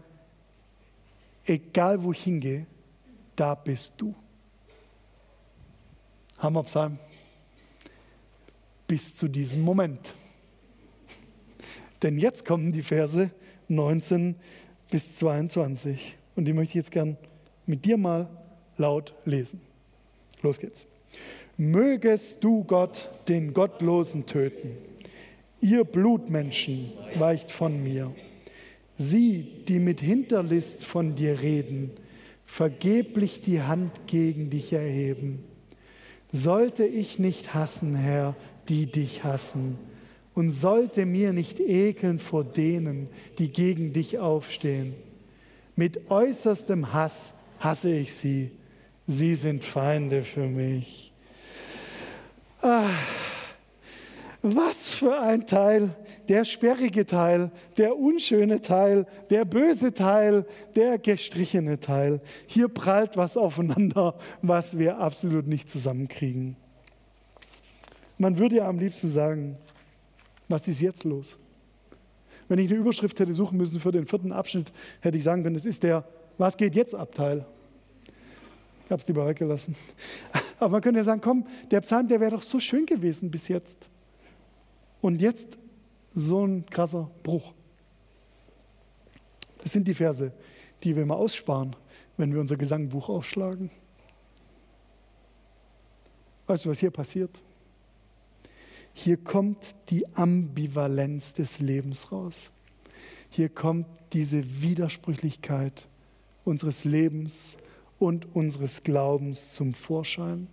egal 1.46 2.04
wo 2.04 2.12
ich 2.12 2.24
hingehe, 2.24 2.68
da 3.36 3.56
bist 3.56 3.94
du. 3.98 4.14
Hammer 6.38 6.64
Psalm. 6.64 7.00
Bis 8.88 9.16
zu 9.16 9.28
diesem 9.28 9.62
Moment. 9.62 10.14
Denn 12.04 12.18
jetzt 12.18 12.46
kommen 12.46 12.72
die 12.72 12.84
Verse 12.84 13.32
19 13.68 14.36
bis 14.90 15.16
22. 15.18 16.16
Und 16.36 16.46
die 16.46 16.54
möchte 16.54 16.72
ich 16.72 16.76
jetzt 16.76 16.92
gern 16.92 17.18
mit 17.66 17.86
dir 17.86 17.98
mal 17.98 18.30
laut 18.78 19.14
lesen. 19.26 19.67
Los 20.42 20.60
geht's. 20.60 20.86
Mögest 21.58 22.44
du 22.44 22.64
Gott 22.64 23.10
den 23.28 23.54
Gottlosen 23.54 24.26
töten. 24.26 24.78
Ihr 25.60 25.84
Blutmenschen 25.84 26.92
weicht 27.16 27.52
von 27.52 27.82
mir. 27.82 28.14
Sie, 28.96 29.64
die 29.68 29.80
mit 29.80 30.00
Hinterlist 30.02 30.86
von 30.86 31.16
dir 31.16 31.42
reden, 31.42 31.92
vergeblich 32.46 33.42
die 33.42 33.62
Hand 33.62 34.08
gegen 34.08 34.50
dich 34.50 34.74
erheben. 34.74 35.44
Sollte 36.32 36.86
ich 36.86 37.20
nicht 37.20 37.54
hassen, 37.54 37.96
Herr, 37.96 38.36
die 38.70 38.86
dich 38.86 39.24
hassen, 39.24 39.78
und 40.34 40.52
sollte 40.52 41.06
mir 41.08 41.34
nicht 41.34 41.60
ekeln 41.60 42.20
vor 42.20 42.44
denen, 42.44 43.10
die 43.40 43.52
gegen 43.52 43.94
dich 43.94 44.20
aufstehen. 44.20 44.94
Mit 45.76 46.12
äußerstem 46.12 46.94
Hass 46.94 47.34
hasse 47.60 47.92
ich 47.92 48.14
sie. 48.14 48.52
Sie 49.08 49.36
sind 49.36 49.64
Feinde 49.64 50.22
für 50.22 50.48
mich. 50.48 51.14
Ah, 52.62 52.90
was 54.42 54.92
für 54.92 55.20
ein 55.20 55.48
Teil, 55.48 55.90
der 56.28 56.44
sperrige 56.44 57.06
Teil, 57.06 57.52
der 57.78 57.98
unschöne 57.98 58.62
Teil, 58.62 59.08
der 59.30 59.46
böse 59.46 59.94
Teil, 59.94 60.46
der 60.76 60.98
gestrichene 60.98 61.80
Teil. 61.80 62.22
Hier 62.48 62.68
prallt 62.68 63.16
was 63.16 63.38
aufeinander, 63.38 64.16
was 64.42 64.78
wir 64.78 64.98
absolut 64.98 65.48
nicht 65.48 65.70
zusammenkriegen. 65.70 66.58
Man 68.18 68.38
würde 68.38 68.58
ja 68.58 68.68
am 68.68 68.78
liebsten 68.78 69.08
sagen, 69.08 69.58
was 70.50 70.68
ist 70.68 70.82
jetzt 70.82 71.06
los? 71.06 71.38
Wenn 72.50 72.60
ich 72.60 72.70
eine 72.70 72.80
Überschrift 72.80 73.20
hätte 73.20 73.34
suchen 73.34 73.58
müssen 73.58 73.80
für 73.80 73.92
den 73.92 74.06
vierten 74.06 74.32
Abschnitt, 74.32 74.74
hätte 75.02 75.18
ich 75.18 75.24
sagen 75.24 75.44
können, 75.44 75.56
es 75.56 75.66
ist 75.66 75.84
der 75.84 76.04
Was 76.38 76.58
geht 76.58 76.76
jetzt 76.76 76.94
Abteil. 76.94 77.46
Ich 78.88 78.92
habe 78.94 79.02
es 79.02 79.08
lieber 79.10 79.28
weggelassen. 79.28 79.76
Aber 80.60 80.70
man 80.70 80.82
könnte 80.82 81.00
ja 81.00 81.04
sagen, 81.04 81.20
komm, 81.20 81.46
der 81.70 81.82
Psalm, 81.82 82.08
der 82.08 82.22
wäre 82.22 82.32
doch 82.32 82.42
so 82.42 82.58
schön 82.58 82.86
gewesen 82.86 83.30
bis 83.30 83.50
jetzt. 83.50 83.90
Und 85.02 85.20
jetzt 85.20 85.58
so 86.14 86.46
ein 86.46 86.66
krasser 86.68 87.12
Bruch. 87.22 87.54
Das 89.62 89.74
sind 89.74 89.90
die 89.90 89.94
Verse, 89.94 90.32
die 90.84 90.96
wir 90.96 91.04
immer 91.04 91.18
aussparen, 91.18 91.76
wenn 92.16 92.32
wir 92.32 92.40
unser 92.40 92.56
Gesangbuch 92.56 93.10
aufschlagen. 93.10 93.72
Weißt 96.46 96.64
du, 96.64 96.70
was 96.70 96.80
hier 96.80 96.92
passiert? 96.92 97.42
Hier 98.94 99.18
kommt 99.18 99.76
die 99.90 100.08
Ambivalenz 100.16 101.34
des 101.34 101.60
Lebens 101.60 102.10
raus. 102.14 102.52
Hier 103.30 103.50
kommt 103.50 103.86
diese 104.14 104.62
Widersprüchlichkeit 104.62 105.90
unseres 106.46 106.86
Lebens 106.86 107.58
und 108.00 108.36
unseres 108.36 108.84
Glaubens 108.84 109.54
zum 109.54 109.74
Vorschein. 109.74 110.48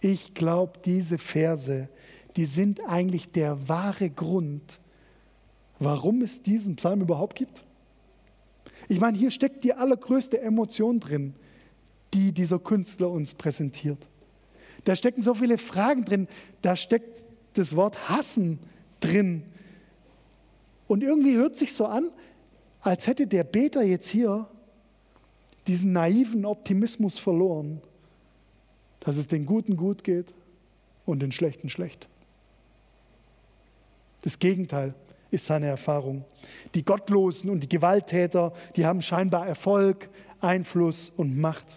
Ich 0.00 0.34
glaube, 0.34 0.80
diese 0.84 1.18
Verse, 1.18 1.88
die 2.36 2.44
sind 2.44 2.80
eigentlich 2.86 3.30
der 3.30 3.68
wahre 3.68 4.10
Grund, 4.10 4.80
warum 5.78 6.22
es 6.22 6.42
diesen 6.42 6.76
Psalm 6.76 7.00
überhaupt 7.00 7.36
gibt. 7.36 7.64
Ich 8.88 9.00
meine, 9.00 9.16
hier 9.16 9.30
steckt 9.30 9.64
die 9.64 9.74
allergrößte 9.74 10.40
Emotion 10.40 11.00
drin, 11.00 11.34
die 12.14 12.32
dieser 12.32 12.58
Künstler 12.58 13.10
uns 13.10 13.34
präsentiert. 13.34 14.08
Da 14.84 14.96
stecken 14.96 15.22
so 15.22 15.34
viele 15.34 15.58
Fragen 15.58 16.04
drin. 16.04 16.28
Da 16.60 16.76
steckt 16.76 17.24
das 17.54 17.76
Wort 17.76 18.08
hassen 18.08 18.58
drin. 19.00 19.44
Und 20.88 21.02
irgendwie 21.02 21.36
hört 21.36 21.56
sich 21.56 21.72
so 21.74 21.86
an, 21.86 22.10
als 22.80 23.06
hätte 23.06 23.26
der 23.26 23.44
Beter 23.44 23.82
jetzt 23.82 24.08
hier 24.08 24.48
diesen 25.66 25.92
naiven 25.92 26.44
Optimismus 26.44 27.18
verloren, 27.18 27.80
dass 29.00 29.16
es 29.16 29.26
den 29.26 29.46
Guten 29.46 29.76
gut 29.76 30.04
geht 30.04 30.34
und 31.06 31.20
den 31.20 31.32
Schlechten 31.32 31.68
schlecht. 31.68 32.08
Das 34.22 34.38
Gegenteil 34.38 34.94
ist 35.30 35.46
seine 35.46 35.66
Erfahrung. 35.66 36.24
Die 36.74 36.84
Gottlosen 36.84 37.50
und 37.50 37.60
die 37.60 37.68
Gewalttäter, 37.68 38.52
die 38.76 38.86
haben 38.86 39.02
scheinbar 39.02 39.46
Erfolg, 39.46 40.08
Einfluss 40.40 41.12
und 41.16 41.38
Macht. 41.38 41.76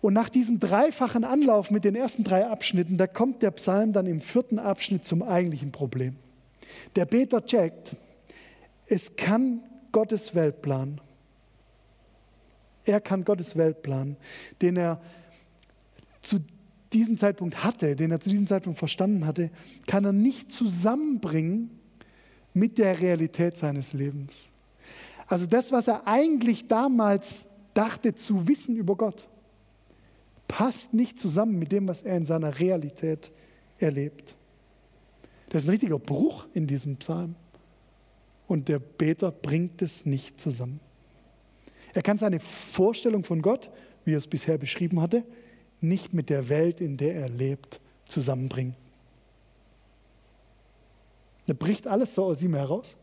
Und 0.00 0.14
nach 0.14 0.30
diesem 0.30 0.58
dreifachen 0.58 1.24
Anlauf 1.24 1.70
mit 1.70 1.84
den 1.84 1.94
ersten 1.94 2.24
drei 2.24 2.46
Abschnitten, 2.46 2.96
da 2.96 3.06
kommt 3.06 3.42
der 3.42 3.50
Psalm 3.50 3.92
dann 3.92 4.06
im 4.06 4.20
vierten 4.20 4.58
Abschnitt 4.58 5.04
zum 5.04 5.22
eigentlichen 5.22 5.72
Problem. 5.72 6.16
Der 6.96 7.04
Beter 7.04 7.44
checkt, 7.44 7.96
es 8.86 9.14
kann 9.16 9.60
Gottes 9.92 10.34
Weltplan, 10.34 11.00
er 12.90 13.00
kann 13.00 13.24
Gottes 13.24 13.56
Weltplan, 13.56 14.16
den 14.60 14.76
er 14.76 15.00
zu 16.22 16.40
diesem 16.92 17.18
Zeitpunkt 17.18 17.62
hatte, 17.62 17.94
den 17.94 18.10
er 18.10 18.20
zu 18.20 18.28
diesem 18.28 18.48
Zeitpunkt 18.48 18.78
verstanden 18.78 19.26
hatte, 19.26 19.50
kann 19.86 20.04
er 20.04 20.12
nicht 20.12 20.52
zusammenbringen 20.52 21.70
mit 22.52 22.78
der 22.78 23.00
Realität 23.00 23.56
seines 23.56 23.92
Lebens. 23.92 24.50
Also 25.28 25.46
das, 25.46 25.70
was 25.70 25.86
er 25.86 26.08
eigentlich 26.08 26.66
damals 26.66 27.48
dachte 27.74 28.16
zu 28.16 28.48
wissen 28.48 28.76
über 28.76 28.96
Gott, 28.96 29.28
passt 30.48 30.92
nicht 30.92 31.20
zusammen 31.20 31.60
mit 31.60 31.70
dem, 31.70 31.86
was 31.86 32.02
er 32.02 32.16
in 32.16 32.24
seiner 32.24 32.58
Realität 32.58 33.30
erlebt. 33.78 34.34
Das 35.48 35.62
ist 35.62 35.68
ein 35.68 35.72
richtiger 35.72 36.00
Bruch 36.00 36.48
in 36.54 36.66
diesem 36.66 36.96
Psalm. 36.96 37.36
Und 38.48 38.68
der 38.68 38.80
Beter 38.80 39.30
bringt 39.30 39.80
es 39.80 40.04
nicht 40.04 40.40
zusammen. 40.40 40.80
Er 41.94 42.02
kann 42.02 42.18
seine 42.18 42.40
Vorstellung 42.40 43.24
von 43.24 43.42
Gott, 43.42 43.70
wie 44.04 44.12
er 44.12 44.18
es 44.18 44.26
bisher 44.26 44.58
beschrieben 44.58 45.00
hatte, 45.00 45.24
nicht 45.80 46.12
mit 46.12 46.30
der 46.30 46.48
Welt, 46.48 46.80
in 46.80 46.96
der 46.96 47.14
er 47.14 47.28
lebt, 47.28 47.80
zusammenbringen. 48.06 48.76
Er 51.46 51.54
bricht 51.54 51.86
alles 51.86 52.14
so 52.14 52.24
aus 52.24 52.42
ihm 52.42 52.54
heraus. 52.54 52.96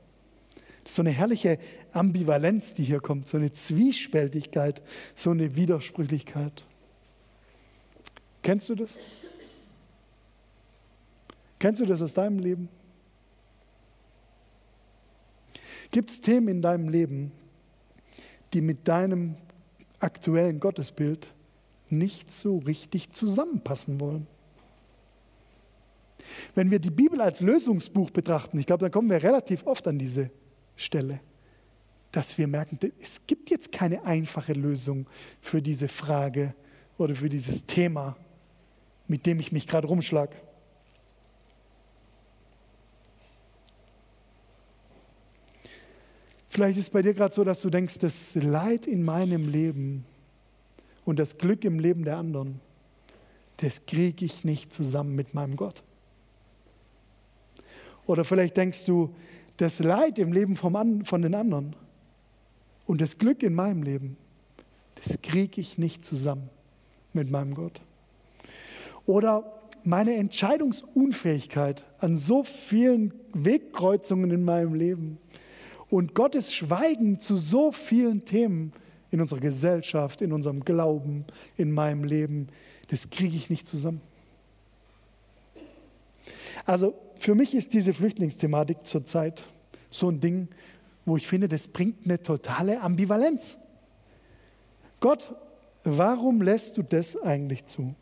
Das 0.84 0.92
ist 0.92 0.96
so 0.96 1.02
eine 1.02 1.12
herrliche 1.12 1.60
Ambivalenz, 1.92 2.74
die 2.74 2.84
hier 2.84 3.02
kommt, 3.02 3.28
so 3.28 3.36
eine 3.36 3.52
Zwiespältigkeit, 3.52 4.82
so 5.16 5.32
eine 5.32 5.56
Widersprüchlichkeit. 5.56 6.64
Kennst 8.42 8.70
du 8.70 8.76
das? 8.76 8.98
Kennst 11.60 11.82
du 11.82 11.86
das 11.86 12.02
aus 12.02 12.14
deinem 12.14 12.40
Leben? 12.40 12.70
Gibt 15.92 16.12
es 16.12 16.22
Themen 16.22 16.48
in 16.48 16.62
deinem 16.62 16.88
Leben, 16.88 17.32
die 18.54 18.62
mit 18.62 18.88
deinem 18.88 19.36
aktuellen 20.00 20.60
Gottesbild 20.60 21.34
nicht 21.90 22.32
so 22.32 22.58
richtig 22.60 23.12
zusammenpassen 23.12 24.00
wollen. 24.00 24.28
Wenn 26.56 26.72
wir 26.72 26.80
die 26.80 26.92
Bibel 26.92 27.22
als 27.22 27.42
Lösungsbuch 27.42 28.12
betrachten, 28.12 28.60
ich 28.60 28.66
glaube, 28.66 28.82
dann 28.82 28.92
kommen 28.92 29.10
wir 29.10 29.24
relativ 29.24 29.66
oft 29.66 29.88
an 29.88 29.98
diese 29.98 30.30
Stelle, 30.76 31.20
dass 32.12 32.38
wir 32.38 32.48
merken, 32.48 32.80
es 33.02 33.22
gibt 33.28 33.50
jetzt 33.50 33.72
keine 33.72 34.04
einfache 34.04 34.54
Lösung 34.54 35.08
für 35.42 35.62
diese 35.62 35.88
Frage 35.88 36.54
oder 36.98 37.16
für 37.16 37.30
dieses 37.30 37.66
Thema, 37.66 38.18
mit 39.08 39.26
dem 39.26 39.40
ich 39.40 39.52
mich 39.52 39.68
gerade 39.68 39.88
rumschlage. 39.88 40.36
Vielleicht 46.58 46.80
ist 46.80 46.86
es 46.86 46.90
bei 46.90 47.04
dir 47.04 47.14
gerade 47.14 47.36
so, 47.36 47.44
dass 47.44 47.62
du 47.62 47.70
denkst, 47.70 48.00
das 48.00 48.34
Leid 48.34 48.88
in 48.88 49.06
meinem 49.06 49.48
Leben 49.48 50.06
und 51.06 51.20
das 51.20 51.38
Glück 51.38 51.64
im 51.64 51.78
Leben 51.78 52.04
der 52.04 52.18
anderen, 52.18 52.60
das 53.58 53.86
kriege 53.86 54.26
ich 54.26 54.44
nicht 54.44 54.74
zusammen 54.74 55.14
mit 55.14 55.36
meinem 55.36 55.56
Gott. 55.56 55.84
Oder 58.08 58.26
vielleicht 58.26 58.58
denkst 58.58 58.88
du, 58.88 59.14
das 59.58 59.78
Leid 59.78 60.18
im 60.18 60.34
Leben 60.34 60.56
vom, 60.56 61.06
von 61.06 61.22
den 61.22 61.36
anderen 61.36 61.76
und 62.88 63.02
das 63.02 63.20
Glück 63.20 63.44
in 63.44 63.54
meinem 63.54 63.84
Leben, 63.84 64.18
das 64.96 65.22
kriege 65.22 65.62
ich 65.62 65.78
nicht 65.78 66.04
zusammen 66.04 66.50
mit 67.14 67.30
meinem 67.30 67.54
Gott. 67.54 67.82
Oder 69.06 69.62
meine 69.84 70.16
Entscheidungsunfähigkeit 70.16 71.84
an 72.00 72.16
so 72.16 72.44
vielen 72.44 73.14
Wegkreuzungen 73.34 74.32
in 74.32 74.44
meinem 74.44 74.74
Leben 74.74 75.20
und 75.90 76.16
Gottes 76.16 76.54
Schweigen 76.54 77.20
zu 77.20 77.38
so 77.38 77.72
vielen 77.72 78.26
Themen 78.26 78.74
in 79.12 79.22
unserer 79.22 79.40
Gesellschaft, 79.40 80.22
in 80.22 80.34
unserem 80.34 80.66
Glauben, 80.66 81.26
in 81.56 81.72
meinem 81.72 82.04
Leben, 82.04 82.48
das 82.90 83.10
kriege 83.10 83.36
ich 83.36 83.50
nicht 83.50 83.68
zusammen. 83.68 84.02
Also 86.66 86.94
für 87.20 87.36
mich 87.36 87.56
ist 87.56 87.74
diese 87.74 87.94
Flüchtlingsthematik 87.94 88.80
zurzeit 88.84 89.46
so 89.90 90.10
ein 90.10 90.20
Ding, 90.20 90.50
wo 91.06 91.16
ich 91.16 91.28
finde, 91.28 91.48
das 91.48 91.68
bringt 91.68 92.06
eine 92.06 92.22
totale 92.22 92.82
Ambivalenz. 92.82 93.58
Gott, 95.00 95.34
warum 95.84 96.42
lässt 96.42 96.78
du 96.78 96.84
das 96.84 97.16
eigentlich 97.22 97.66
zu? 97.66 97.96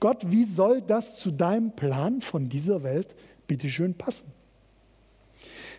Gott, 0.00 0.30
wie 0.30 0.44
soll 0.44 0.82
das 0.82 1.16
zu 1.16 1.30
deinem 1.30 1.70
Plan 1.76 2.20
von 2.20 2.48
dieser 2.48 2.82
Welt 2.82 3.14
bitteschön 3.46 3.94
passen? 3.94 4.26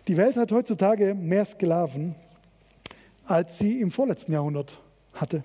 Die 0.06 0.16
Welt 0.16 0.36
hat 0.36 0.52
heutzutage 0.52 1.14
mehr 1.14 1.44
Sklaven, 1.44 2.14
als 3.24 3.58
sie 3.58 3.80
im 3.80 3.90
vorletzten 3.90 4.32
Jahrhundert 4.32 4.78
hatte. 5.14 5.44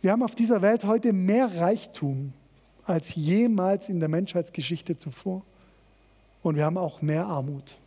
Wir 0.00 0.12
haben 0.12 0.22
auf 0.22 0.34
dieser 0.34 0.62
Welt 0.62 0.84
heute 0.84 1.12
mehr 1.12 1.56
Reichtum 1.56 2.32
als 2.84 3.14
jemals 3.14 3.88
in 3.88 4.00
der 4.00 4.08
Menschheitsgeschichte 4.08 4.98
zuvor. 4.98 5.42
Und 6.42 6.56
wir 6.56 6.64
haben 6.64 6.78
auch 6.78 7.02
mehr 7.02 7.26
Armut. 7.26 7.78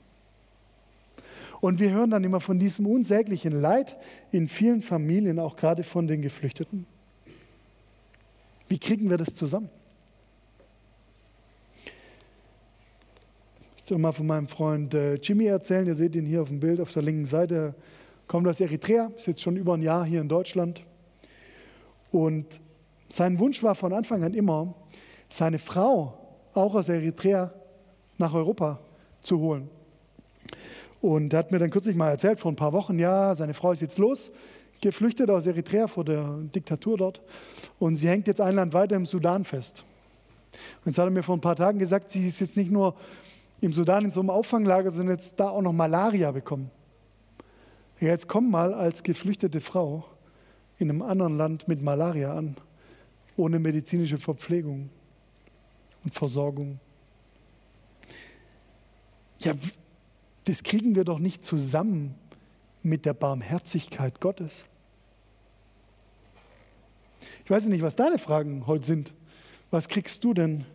Und 1.61 1.79
wir 1.79 1.91
hören 1.91 2.09
dann 2.09 2.23
immer 2.23 2.39
von 2.39 2.59
diesem 2.59 2.85
unsäglichen 2.85 3.59
Leid 3.59 3.97
in 4.31 4.47
vielen 4.47 4.81
Familien, 4.81 5.39
auch 5.39 5.55
gerade 5.55 5.83
von 5.83 6.07
den 6.07 6.21
Geflüchteten. 6.21 6.85
Wie 8.67 8.79
kriegen 8.79 9.09
wir 9.09 9.17
das 9.17 9.33
zusammen? 9.33 9.69
Ich 13.85 13.91
will 13.91 13.99
mal 13.99 14.13
von 14.13 14.25
meinem 14.25 14.47
Freund 14.47 14.95
äh, 14.95 15.13
Jimmy 15.13 15.45
erzählen. 15.45 15.85
Ihr 15.85 15.93
seht 15.93 16.15
ihn 16.15 16.25
hier 16.25 16.41
auf 16.41 16.47
dem 16.47 16.59
Bild 16.59 16.81
auf 16.81 16.91
der 16.91 17.03
linken 17.03 17.27
Seite. 17.27 17.75
Kommt 18.27 18.47
aus 18.47 18.59
Eritrea, 18.59 19.11
ist 19.15 19.27
jetzt 19.27 19.43
schon 19.43 19.57
über 19.57 19.75
ein 19.75 19.83
Jahr 19.83 20.03
hier 20.03 20.21
in 20.21 20.27
Deutschland. 20.27 20.83
Und 22.11 22.61
sein 23.09 23.37
Wunsch 23.37 23.61
war 23.61 23.75
von 23.75 23.93
Anfang 23.93 24.23
an 24.23 24.33
immer, 24.33 24.73
seine 25.29 25.59
Frau 25.59 26.17
auch 26.55 26.73
aus 26.73 26.89
Eritrea 26.89 27.53
nach 28.17 28.33
Europa 28.33 28.79
zu 29.21 29.37
holen. 29.37 29.69
Und 30.99 31.33
er 31.33 31.37
hat 31.37 31.51
mir 31.51 31.59
dann 31.59 31.69
kürzlich 31.69 31.95
mal 31.95 32.09
erzählt, 32.09 32.39
vor 32.39 32.51
ein 32.51 32.55
paar 32.55 32.73
Wochen, 32.73 32.97
ja, 32.97 33.35
seine 33.35 33.53
Frau 33.53 33.71
ist 33.71 33.83
jetzt 33.83 33.99
los, 33.99 34.31
geflüchtet 34.81 35.29
aus 35.29 35.45
Eritrea 35.45 35.85
vor 35.85 36.05
der 36.05 36.39
Diktatur 36.55 36.97
dort. 36.97 37.21
Und 37.77 37.97
sie 37.97 38.09
hängt 38.09 38.25
jetzt 38.25 38.41
ein 38.41 38.55
Land 38.55 38.73
weiter 38.73 38.95
im 38.95 39.05
Sudan 39.05 39.43
fest. 39.43 39.85
Und 40.83 40.87
jetzt 40.87 40.97
hat 40.97 41.05
er 41.05 41.11
mir 41.11 41.21
vor 41.21 41.37
ein 41.37 41.41
paar 41.41 41.55
Tagen 41.55 41.77
gesagt, 41.77 42.09
sie 42.09 42.25
ist 42.25 42.39
jetzt 42.39 42.57
nicht 42.57 42.71
nur 42.71 42.95
im 43.61 43.71
Sudan 43.71 44.05
in 44.05 44.11
so 44.11 44.19
einem 44.19 44.29
Auffanglager, 44.29 44.91
sondern 44.91 45.17
jetzt 45.17 45.39
da 45.39 45.49
auch 45.49 45.61
noch 45.61 45.73
Malaria 45.73 46.31
bekommen. 46.31 46.71
Ja, 47.99 48.09
jetzt 48.09 48.27
komm 48.27 48.51
mal 48.51 48.73
als 48.73 49.03
geflüchtete 49.03 49.61
Frau 49.61 50.05
in 50.77 50.89
einem 50.89 51.01
anderen 51.01 51.37
Land 51.37 51.67
mit 51.67 51.81
Malaria 51.81 52.33
an, 52.33 52.57
ohne 53.37 53.59
medizinische 53.59 54.17
Verpflegung 54.17 54.89
und 56.03 56.13
Versorgung. 56.13 56.79
Ja, 59.39 59.53
das 60.45 60.63
kriegen 60.63 60.95
wir 60.95 61.03
doch 61.03 61.19
nicht 61.19 61.45
zusammen 61.45 62.15
mit 62.83 63.05
der 63.05 63.13
Barmherzigkeit 63.13 64.21
Gottes. 64.21 64.65
Ich 67.43 67.49
weiß 67.49 67.65
nicht, 67.67 67.81
was 67.81 67.95
deine 67.95 68.17
Fragen 68.17 68.67
heute 68.67 68.85
sind. 68.85 69.13
Was 69.71 69.87
kriegst 69.87 70.23
du 70.23 70.33
denn 70.33 70.65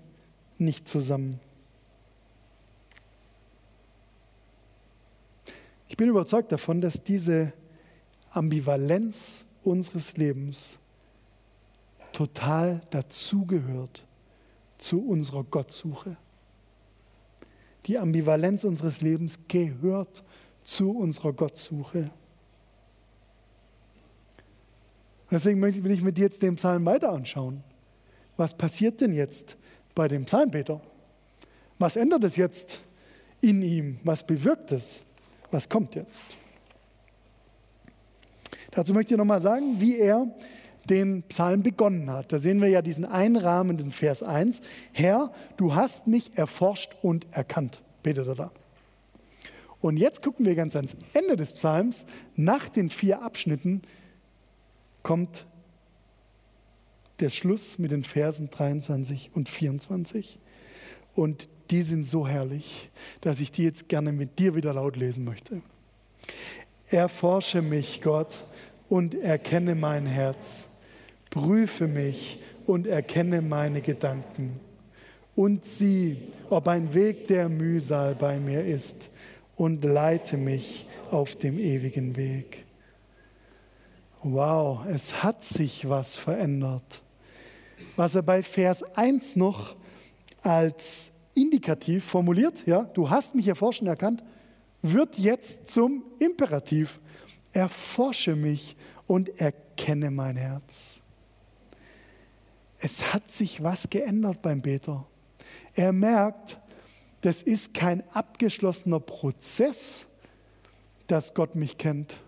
nicht 0.58 0.88
zusammen? 0.88 1.40
Ich 5.90 5.96
bin 5.96 6.08
überzeugt 6.08 6.52
davon, 6.52 6.80
dass 6.80 7.02
diese 7.02 7.52
Ambivalenz 8.30 9.44
unseres 9.64 10.16
Lebens 10.16 10.78
total 12.12 12.80
dazugehört 12.90 14.06
zu 14.78 15.04
unserer 15.04 15.42
Gottsuche. 15.42 16.16
Die 17.86 17.98
Ambivalenz 17.98 18.62
unseres 18.62 19.00
Lebens 19.00 19.40
gehört 19.48 20.22
zu 20.62 20.92
unserer 20.92 21.32
Gottsuche. 21.32 22.12
Deswegen 25.28 25.60
will 25.60 25.90
ich 25.90 26.02
mit 26.02 26.16
dir 26.16 26.26
jetzt 26.26 26.40
den 26.40 26.54
Psalm 26.54 26.86
weiter 26.86 27.10
anschauen. 27.10 27.64
Was 28.36 28.56
passiert 28.56 29.00
denn 29.00 29.12
jetzt 29.12 29.56
bei 29.96 30.06
dem 30.06 30.24
Psalmbeter? 30.24 30.80
Was 31.80 31.96
ändert 31.96 32.22
es 32.22 32.36
jetzt 32.36 32.80
in 33.40 33.60
ihm? 33.62 33.98
Was 34.04 34.24
bewirkt 34.24 34.70
es? 34.70 35.04
Was 35.50 35.68
kommt 35.68 35.94
jetzt? 35.94 36.22
Dazu 38.70 38.94
möchte 38.94 39.14
ich 39.14 39.18
nochmal 39.18 39.40
sagen, 39.40 39.80
wie 39.80 39.98
er 39.98 40.28
den 40.88 41.22
Psalm 41.24 41.62
begonnen 41.62 42.10
hat. 42.10 42.32
Da 42.32 42.38
sehen 42.38 42.60
wir 42.60 42.68
ja 42.68 42.82
diesen 42.82 43.04
einrahmenden 43.04 43.90
Vers 43.90 44.22
1. 44.22 44.62
Herr, 44.92 45.32
du 45.56 45.74
hast 45.74 46.06
mich 46.06 46.36
erforscht 46.36 46.96
und 47.02 47.26
erkannt, 47.32 47.82
betet 48.02 48.28
er 48.28 48.34
da. 48.34 48.52
Und 49.80 49.96
jetzt 49.96 50.22
gucken 50.22 50.46
wir 50.46 50.54
ganz 50.54 50.76
ans 50.76 50.96
Ende 51.14 51.36
des 51.36 51.52
Psalms. 51.52 52.06
Nach 52.36 52.68
den 52.68 52.90
vier 52.90 53.22
Abschnitten 53.22 53.82
kommt 55.02 55.46
der 57.20 57.30
Schluss 57.30 57.78
mit 57.78 57.90
den 57.90 58.04
Versen 58.04 58.50
23 58.50 59.30
und 59.34 59.48
24. 59.48 60.38
Und 61.14 61.48
die 61.70 61.82
sind 61.82 62.04
so 62.04 62.26
herrlich, 62.26 62.90
dass 63.20 63.40
ich 63.40 63.52
die 63.52 63.64
jetzt 63.64 63.88
gerne 63.88 64.12
mit 64.12 64.38
dir 64.38 64.54
wieder 64.54 64.74
laut 64.74 64.96
lesen 64.96 65.24
möchte. 65.24 65.62
Erforsche 66.88 67.62
mich, 67.62 68.02
Gott, 68.02 68.44
und 68.88 69.14
erkenne 69.14 69.74
mein 69.74 70.06
Herz. 70.06 70.66
Prüfe 71.30 71.86
mich 71.86 72.40
und 72.66 72.86
erkenne 72.86 73.40
meine 73.40 73.80
Gedanken. 73.80 74.58
Und 75.36 75.64
sieh, 75.64 76.16
ob 76.50 76.66
ein 76.66 76.92
Weg 76.92 77.28
der 77.28 77.48
Mühsal 77.48 78.16
bei 78.16 78.38
mir 78.38 78.64
ist 78.64 79.10
und 79.56 79.84
leite 79.84 80.36
mich 80.36 80.86
auf 81.10 81.36
dem 81.36 81.58
ewigen 81.58 82.16
Weg. 82.16 82.64
Wow, 84.22 84.84
es 84.86 85.22
hat 85.22 85.44
sich 85.44 85.88
was 85.88 86.16
verändert. 86.16 87.02
Was 87.96 88.16
er 88.16 88.22
bei 88.22 88.42
Vers 88.42 88.82
1 88.96 89.36
noch 89.36 89.76
als 90.42 91.12
Indikativ 91.40 92.04
formuliert, 92.04 92.66
ja, 92.66 92.84
du 92.84 93.08
hast 93.08 93.34
mich 93.34 93.48
erforschen 93.48 93.86
erkannt, 93.86 94.22
wird 94.82 95.18
jetzt 95.18 95.68
zum 95.68 96.04
Imperativ. 96.18 97.00
Erforsche 97.52 98.36
mich 98.36 98.76
und 99.06 99.40
erkenne 99.40 100.10
mein 100.10 100.36
Herz. 100.36 101.02
Es 102.78 103.12
hat 103.12 103.30
sich 103.30 103.62
was 103.62 103.90
geändert 103.90 104.40
beim 104.42 104.62
Beter. 104.62 105.06
Er 105.74 105.92
merkt, 105.92 106.58
das 107.20 107.42
ist 107.42 107.74
kein 107.74 108.02
abgeschlossener 108.10 109.00
Prozess, 109.00 110.06
dass 111.06 111.34
Gott 111.34 111.54
mich 111.54 111.76
kennt, 111.76 112.20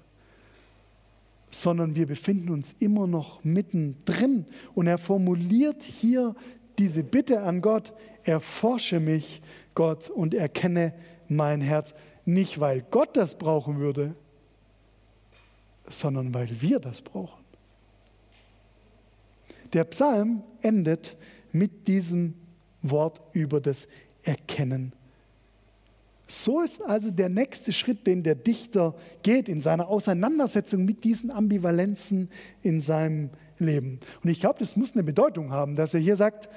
sondern 1.51 1.95
wir 1.97 2.07
befinden 2.07 2.51
uns 2.51 2.75
immer 2.79 3.07
noch 3.07 3.45
mittendrin. 3.45 4.47
Und 4.75 4.87
er 4.87 4.99
formuliert 4.99 5.83
hier 5.83 6.35
diese 6.79 7.05
Bitte 7.05 7.43
an 7.43 7.61
Gott, 7.61 7.93
erforsche 8.25 9.01
mich, 9.01 9.43
Gott, 9.75 10.09
und 10.09 10.35
erkenne 10.35 10.95
mein 11.29 11.61
Herz. 11.61 11.95
Nicht, 12.25 12.61
weil 12.61 12.83
Gott 12.91 13.17
das 13.17 13.37
brauchen 13.37 13.79
würde, 13.79 14.15
sondern 15.89 16.33
weil 16.35 16.49
wir 16.61 16.79
das 16.79 17.01
brauchen. 17.01 17.43
Der 19.73 19.85
Psalm 19.85 20.43
endet 20.61 21.17
mit 21.51 21.89
diesem 21.89 22.35
Wort 22.83 23.21
über 23.33 23.61
das 23.61 23.89
Erkennen. 24.23 24.93
So 26.27 26.61
ist 26.61 26.81
also 26.81 27.11
der 27.11 27.29
nächste 27.29 27.73
Schritt, 27.73 28.07
den 28.07 28.23
der 28.23 28.35
Dichter 28.35 28.95
geht 29.23 29.49
in 29.49 29.61
seiner 29.61 29.89
Auseinandersetzung 29.89 30.85
mit 30.85 31.05
diesen 31.05 31.31
Ambivalenzen 31.31 32.31
in 32.63 32.81
seinem 32.81 33.31
Leben. 33.63 34.01
Und 34.23 34.31
ich 34.31 34.41
glaube, 34.41 34.59
das 34.59 34.77
muss 34.77 34.93
eine 34.93 35.03
Bedeutung 35.03 35.51
haben, 35.51 35.77
dass 35.77 35.95
er 35.95 36.01
hier 36.01 36.17
sagt, 36.17 36.49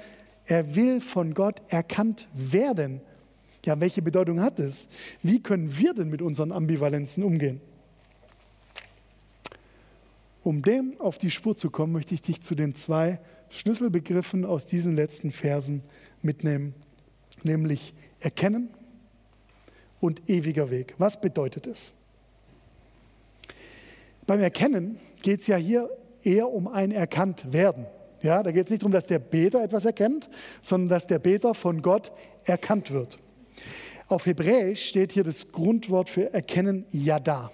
er 0.46 0.74
will 0.74 1.00
von 1.00 1.34
Gott 1.34 1.60
erkannt 1.68 2.28
werden. 2.32 3.00
Ja, 3.64 3.80
welche 3.80 4.00
Bedeutung 4.00 4.40
hat 4.40 4.60
es? 4.60 4.88
Wie 5.22 5.42
können 5.42 5.76
wir 5.76 5.92
denn 5.92 6.08
mit 6.08 6.22
unseren 6.22 6.52
Ambivalenzen 6.52 7.24
umgehen? 7.24 7.60
Um 10.44 10.62
dem 10.62 11.00
auf 11.00 11.18
die 11.18 11.30
Spur 11.30 11.56
zu 11.56 11.70
kommen, 11.70 11.92
möchte 11.92 12.14
ich 12.14 12.22
dich 12.22 12.40
zu 12.40 12.54
den 12.54 12.76
zwei 12.76 13.18
Schlüsselbegriffen 13.50 14.44
aus 14.44 14.64
diesen 14.64 14.94
letzten 14.94 15.32
Versen 15.32 15.82
mitnehmen, 16.22 16.74
nämlich 17.42 17.94
erkennen 18.20 18.70
und 20.00 20.28
ewiger 20.30 20.70
Weg. 20.70 20.94
Was 20.98 21.20
bedeutet 21.20 21.66
es? 21.66 21.92
Beim 24.26 24.40
Erkennen 24.40 25.00
geht 25.22 25.40
es 25.40 25.48
ja 25.48 25.56
hier 25.56 25.90
eher 26.26 26.50
um 26.50 26.68
ein 26.68 26.90
Erkanntwerden. 26.90 27.86
Ja, 28.22 28.42
da 28.42 28.50
geht 28.50 28.66
es 28.66 28.70
nicht 28.70 28.82
darum, 28.82 28.92
dass 28.92 29.06
der 29.06 29.18
Beter 29.18 29.62
etwas 29.62 29.84
erkennt, 29.84 30.28
sondern 30.60 30.88
dass 30.88 31.06
der 31.06 31.18
Beter 31.18 31.54
von 31.54 31.82
Gott 31.82 32.12
erkannt 32.44 32.90
wird. 32.90 33.18
Auf 34.08 34.26
Hebräisch 34.26 34.86
steht 34.88 35.12
hier 35.12 35.24
das 35.24 35.52
Grundwort 35.52 36.10
für 36.10 36.32
erkennen 36.32 36.86
Yada. 36.90 37.50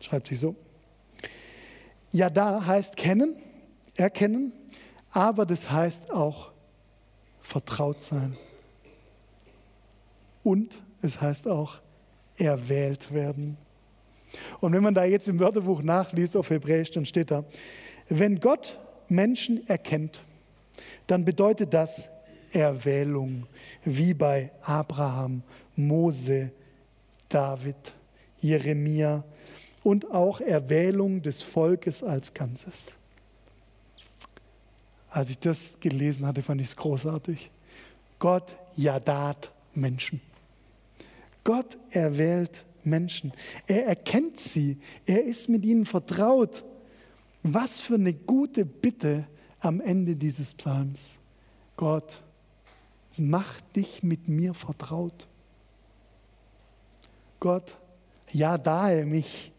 Schreibt 0.00 0.28
sich 0.28 0.40
so. 0.40 0.54
Yada 2.10 2.66
heißt 2.66 2.96
kennen, 2.96 3.36
erkennen, 3.96 4.52
aber 5.10 5.46
das 5.46 5.70
heißt 5.70 6.10
auch 6.10 6.52
vertraut 7.40 8.02
sein. 8.02 8.36
Und 10.42 10.82
es 11.02 11.20
heißt 11.20 11.48
auch 11.48 11.78
erwählt 12.36 13.12
werden. 13.12 13.58
Und 14.60 14.72
wenn 14.72 14.82
man 14.82 14.94
da 14.94 15.04
jetzt 15.04 15.28
im 15.28 15.38
Wörterbuch 15.38 15.82
nachliest 15.82 16.36
auf 16.36 16.50
Hebräisch, 16.50 16.90
dann 16.90 17.06
steht 17.06 17.30
da, 17.30 17.44
wenn 18.08 18.40
Gott 18.40 18.78
Menschen 19.08 19.66
erkennt, 19.68 20.22
dann 21.06 21.24
bedeutet 21.24 21.74
das 21.74 22.08
Erwählung, 22.52 23.46
wie 23.84 24.14
bei 24.14 24.50
Abraham, 24.62 25.42
Mose, 25.76 26.50
David, 27.28 27.94
Jeremia 28.40 29.24
und 29.82 30.10
auch 30.10 30.40
Erwählung 30.40 31.22
des 31.22 31.42
Volkes 31.42 32.02
als 32.02 32.32
Ganzes. 32.34 32.96
Als 35.10 35.30
ich 35.30 35.38
das 35.38 35.78
gelesen 35.80 36.26
hatte, 36.26 36.42
fand 36.42 36.60
ich 36.60 36.68
es 36.68 36.76
großartig. 36.76 37.50
Gott 38.18 38.54
jadat 38.76 39.50
Menschen. 39.74 40.20
Gott 41.42 41.78
erwählt 41.90 42.50
Menschen. 42.50 42.69
Er 43.66 43.86
erkennt 43.86 44.40
sie. 44.40 44.78
Er 45.06 45.24
ist 45.24 45.48
mit 45.48 45.64
ihnen 45.64 45.86
vertraut. 45.86 46.64
Was 47.42 47.80
für 47.80 47.94
eine 47.94 48.12
gute 48.12 48.64
Bitte 48.64 49.26
am 49.60 49.80
Ende 49.80 50.16
dieses 50.16 50.54
Psalms. 50.54 51.18
Gott, 51.76 52.22
mach 53.18 53.60
dich 53.74 54.02
mit 54.02 54.28
mir 54.28 54.54
vertraut. 54.54 55.26
Gott, 57.38 57.78
ja, 58.30 58.58
dahe 58.58 59.06
mich. 59.06 59.52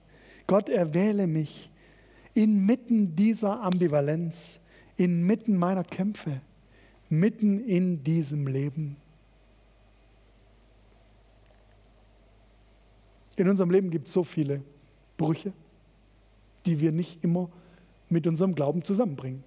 Gott 0.47 0.69
erwähle 0.69 1.27
mich 1.27 1.71
inmitten 2.33 3.15
dieser 3.15 3.61
Ambivalenz, 3.61 4.59
inmitten 4.97 5.57
meiner 5.57 5.83
Kämpfe, 5.83 6.41
mitten 7.09 7.59
in 7.65 8.03
diesem 8.03 8.47
Leben. 8.47 8.97
In 13.35 13.49
unserem 13.49 13.69
Leben 13.69 13.89
gibt 13.89 14.07
es 14.07 14.13
so 14.13 14.23
viele 14.23 14.61
Brüche, 15.17 15.53
die 16.65 16.79
wir 16.79 16.91
nicht 16.91 17.23
immer 17.23 17.49
mit 18.09 18.27
unserem 18.27 18.55
Glauben 18.55 18.83
zusammenbringen. 18.83 19.43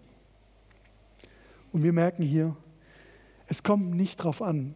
Und 1.72 1.82
wir 1.82 1.92
merken 1.92 2.22
hier, 2.22 2.56
es 3.46 3.62
kommt 3.62 3.94
nicht 3.94 4.20
darauf 4.20 4.40
an, 4.40 4.74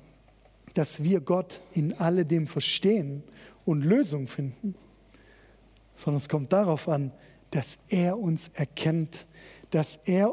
dass 0.75 1.03
wir 1.03 1.21
Gott 1.21 1.61
in 1.73 1.95
alledem 1.95 2.47
verstehen 2.47 3.23
und 3.65 3.83
Lösungen 3.83 4.29
finden, 4.29 4.75
sondern 5.97 6.19
es 6.19 6.29
kommt 6.29 6.53
darauf 6.53 6.89
an, 6.89 7.13
dass 7.51 7.79
er 7.89 8.19
uns 8.19 8.49
erkennt, 8.49 9.27
dass 9.71 9.99
er 10.05 10.33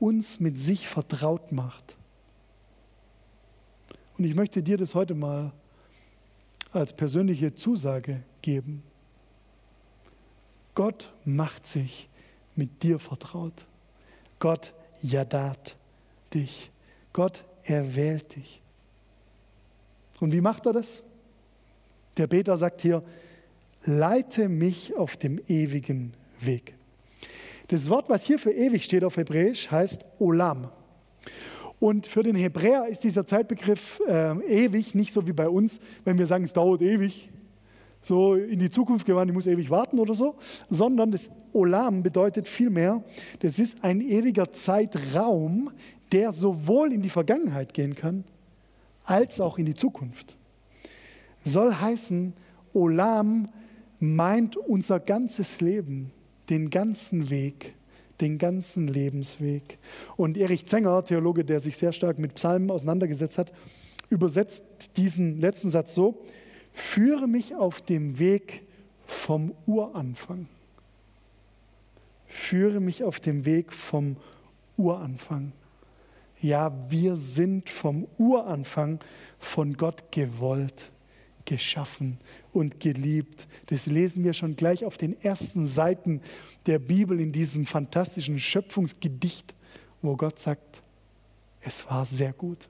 uns 0.00 0.40
mit 0.40 0.58
sich 0.58 0.88
vertraut 0.88 1.52
macht. 1.52 1.96
Und 4.18 4.24
ich 4.24 4.34
möchte 4.34 4.62
dir 4.62 4.76
das 4.76 4.94
heute 4.94 5.14
mal 5.14 5.52
als 6.76 6.92
persönliche 6.92 7.54
Zusage 7.54 8.22
geben. 8.42 8.82
Gott 10.74 11.12
macht 11.24 11.66
sich 11.66 12.08
mit 12.54 12.82
dir 12.82 12.98
vertraut. 12.98 13.66
Gott 14.38 14.72
jadat 15.02 15.76
dich. 16.34 16.70
Gott 17.12 17.44
erwählt 17.64 18.36
dich. 18.36 18.60
Und 20.20 20.32
wie 20.32 20.40
macht 20.40 20.66
er 20.66 20.72
das? 20.72 21.02
Der 22.16 22.26
Beter 22.26 22.56
sagt 22.56 22.82
hier, 22.82 23.02
leite 23.84 24.48
mich 24.48 24.96
auf 24.96 25.16
dem 25.16 25.40
ewigen 25.48 26.14
Weg. 26.40 26.74
Das 27.68 27.88
Wort, 27.88 28.08
was 28.08 28.24
hier 28.24 28.38
für 28.38 28.52
ewig 28.52 28.84
steht 28.84 29.04
auf 29.04 29.16
Hebräisch, 29.16 29.70
heißt 29.70 30.06
Olam. 30.18 30.70
Und 31.78 32.06
für 32.06 32.22
den 32.22 32.36
Hebräer 32.36 32.86
ist 32.86 33.04
dieser 33.04 33.26
Zeitbegriff 33.26 34.00
äh, 34.08 34.32
ewig 34.46 34.94
nicht 34.94 35.12
so 35.12 35.26
wie 35.26 35.32
bei 35.32 35.48
uns, 35.48 35.78
wenn 36.04 36.18
wir 36.18 36.26
sagen, 36.26 36.44
es 36.44 36.52
dauert 36.52 36.82
ewig 36.82 37.30
so 38.06 38.34
in 38.34 38.60
die 38.60 38.70
Zukunft 38.70 39.04
gewandt, 39.04 39.30
ich 39.30 39.34
muss 39.34 39.48
ewig 39.48 39.68
warten 39.68 39.98
oder 39.98 40.14
so, 40.14 40.36
sondern 40.70 41.10
das 41.10 41.30
Olam 41.52 42.04
bedeutet 42.04 42.46
vielmehr, 42.46 43.02
das 43.40 43.58
ist 43.58 43.82
ein 43.82 44.00
ewiger 44.00 44.52
Zeitraum, 44.52 45.72
der 46.12 46.30
sowohl 46.30 46.92
in 46.92 47.02
die 47.02 47.10
Vergangenheit 47.10 47.74
gehen 47.74 47.96
kann, 47.96 48.22
als 49.04 49.40
auch 49.40 49.58
in 49.58 49.66
die 49.66 49.74
Zukunft. 49.74 50.36
Soll 51.42 51.74
heißen, 51.74 52.32
Olam 52.74 53.48
meint 53.98 54.56
unser 54.56 55.00
ganzes 55.00 55.60
Leben, 55.60 56.12
den 56.48 56.70
ganzen 56.70 57.28
Weg, 57.28 57.74
den 58.20 58.38
ganzen 58.38 58.88
Lebensweg. 58.88 59.78
Und 60.16 60.36
Erich 60.36 60.66
Zenger, 60.66 61.04
Theologe, 61.04 61.44
der 61.44 61.60
sich 61.60 61.76
sehr 61.76 61.92
stark 61.92 62.18
mit 62.18 62.34
Psalmen 62.34 62.70
auseinandergesetzt 62.70 63.38
hat, 63.38 63.52
übersetzt 64.10 64.96
diesen 64.96 65.40
letzten 65.40 65.70
Satz 65.70 65.94
so, 65.94 66.22
Führe 66.72 67.26
mich 67.26 67.54
auf 67.54 67.80
dem 67.80 68.18
Weg 68.18 68.62
vom 69.06 69.54
Uranfang. 69.64 70.46
Führe 72.26 72.80
mich 72.80 73.02
auf 73.02 73.18
dem 73.18 73.46
Weg 73.46 73.72
vom 73.72 74.16
Uranfang. 74.76 75.52
Ja, 76.42 76.70
wir 76.90 77.16
sind 77.16 77.70
vom 77.70 78.06
Uranfang 78.18 79.00
von 79.38 79.72
Gott 79.74 80.12
gewollt, 80.12 80.90
geschaffen 81.46 82.18
und 82.52 82.80
geliebt. 82.80 83.48
Das 83.66 83.86
lesen 83.86 84.24
wir 84.24 84.32
schon 84.32 84.56
gleich 84.56 84.84
auf 84.84 84.96
den 84.96 85.20
ersten 85.22 85.64
Seiten 85.64 86.20
der 86.66 86.78
Bibel 86.78 87.20
in 87.20 87.32
diesem 87.32 87.64
fantastischen 87.64 88.38
Schöpfungsgedicht, 88.38 89.54
wo 90.02 90.16
Gott 90.16 90.38
sagt, 90.38 90.82
es 91.60 91.88
war 91.88 92.04
sehr 92.04 92.32
gut. 92.32 92.68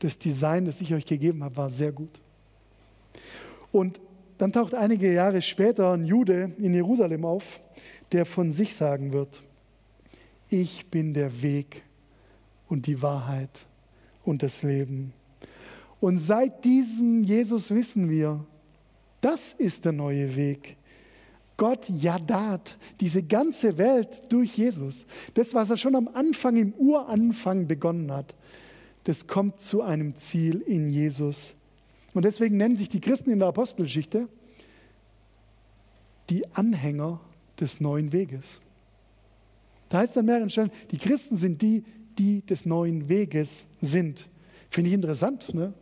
Das 0.00 0.18
Design, 0.18 0.64
das 0.64 0.80
ich 0.80 0.94
euch 0.94 1.06
gegeben 1.06 1.42
habe, 1.42 1.56
war 1.56 1.70
sehr 1.70 1.92
gut. 1.92 2.20
Und 3.72 4.00
dann 4.38 4.52
taucht 4.52 4.74
einige 4.74 5.12
Jahre 5.12 5.42
später 5.42 5.92
ein 5.92 6.04
Jude 6.04 6.52
in 6.58 6.72
Jerusalem 6.72 7.24
auf, 7.24 7.60
der 8.12 8.24
von 8.24 8.52
sich 8.52 8.74
sagen 8.74 9.12
wird, 9.12 9.42
ich 10.48 10.86
bin 10.86 11.12
der 11.12 11.42
Weg 11.42 11.82
und 12.68 12.86
die 12.86 13.02
Wahrheit 13.02 13.66
und 14.24 14.42
das 14.42 14.62
Leben. 14.62 15.12
Und 16.00 16.18
seit 16.18 16.64
diesem 16.64 17.24
Jesus 17.24 17.70
wissen 17.70 18.08
wir, 18.08 18.44
das 19.20 19.52
ist 19.52 19.84
der 19.84 19.92
neue 19.92 20.36
Weg. 20.36 20.76
Gott 21.56 21.88
jadat 21.88 22.78
diese 23.00 23.22
ganze 23.22 23.78
Welt 23.78 24.30
durch 24.30 24.56
Jesus. 24.56 25.06
Das, 25.34 25.54
was 25.54 25.70
er 25.70 25.76
schon 25.76 25.96
am 25.96 26.08
Anfang, 26.14 26.56
im 26.56 26.72
Uranfang 26.74 27.66
begonnen 27.66 28.12
hat, 28.12 28.36
das 29.04 29.26
kommt 29.26 29.60
zu 29.60 29.82
einem 29.82 30.16
Ziel 30.16 30.60
in 30.60 30.88
Jesus 30.88 31.56
und 32.14 32.24
deswegen 32.24 32.56
nennen 32.56 32.76
sich 32.76 32.88
die 32.88 33.00
Christen 33.00 33.30
in 33.30 33.38
der 33.38 33.48
Apostelgeschichte 33.48 34.28
die 36.30 36.42
Anhänger 36.54 37.20
des 37.58 37.80
neuen 37.80 38.12
Weges. 38.12 38.60
Da 39.88 39.98
heißt 39.98 40.12
es 40.12 40.18
an 40.18 40.26
mehreren 40.26 40.50
Stellen, 40.50 40.70
die 40.90 40.98
Christen 40.98 41.36
sind 41.36 41.62
die, 41.62 41.84
die 42.18 42.42
des 42.42 42.66
neuen 42.66 43.08
Weges 43.08 43.66
sind. 43.80 44.28
Finde 44.68 44.88
ich 44.88 44.94
interessant. 44.94 45.54
Ne? 45.54 45.72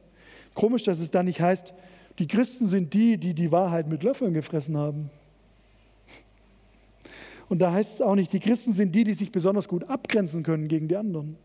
Komisch, 0.57 0.85
dass 0.85 1.01
es 1.01 1.11
da 1.11 1.23
nicht 1.23 1.41
heißt, 1.41 1.75
die 2.19 2.27
Christen 2.27 2.67
sind 2.67 2.95
die, 2.95 3.19
die 3.19 3.35
die 3.35 3.53
Wahrheit 3.53 3.89
mit 3.89 4.03
Löffeln 4.03 4.33
gefressen 4.33 4.77
haben. 4.77 5.11
Und 7.49 7.61
da 7.61 7.73
heißt 7.73 7.97
es 7.97 8.01
auch 8.01 8.15
nicht, 8.15 8.33
die 8.33 8.41
Christen 8.41 8.73
sind 8.73 8.95
die, 8.95 9.05
die 9.05 9.13
sich 9.13 9.31
besonders 9.31 9.69
gut 9.69 9.85
abgrenzen 9.85 10.43
können 10.43 10.67
gegen 10.67 10.89
die 10.89 10.97
anderen. 10.97 11.37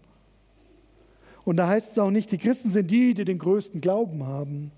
Und 1.43 1.57
da 1.57 1.67
heißt 1.67 1.91
es 1.91 1.99
auch 1.99 2.09
nicht, 2.09 2.31
die 2.31 2.37
Christen 2.37 2.71
sind 2.71 2.89
die, 2.89 3.13
die 3.13 3.25
den 3.25 3.37
größten 3.37 3.81
Glauben 3.81 4.25
haben. 4.25 4.71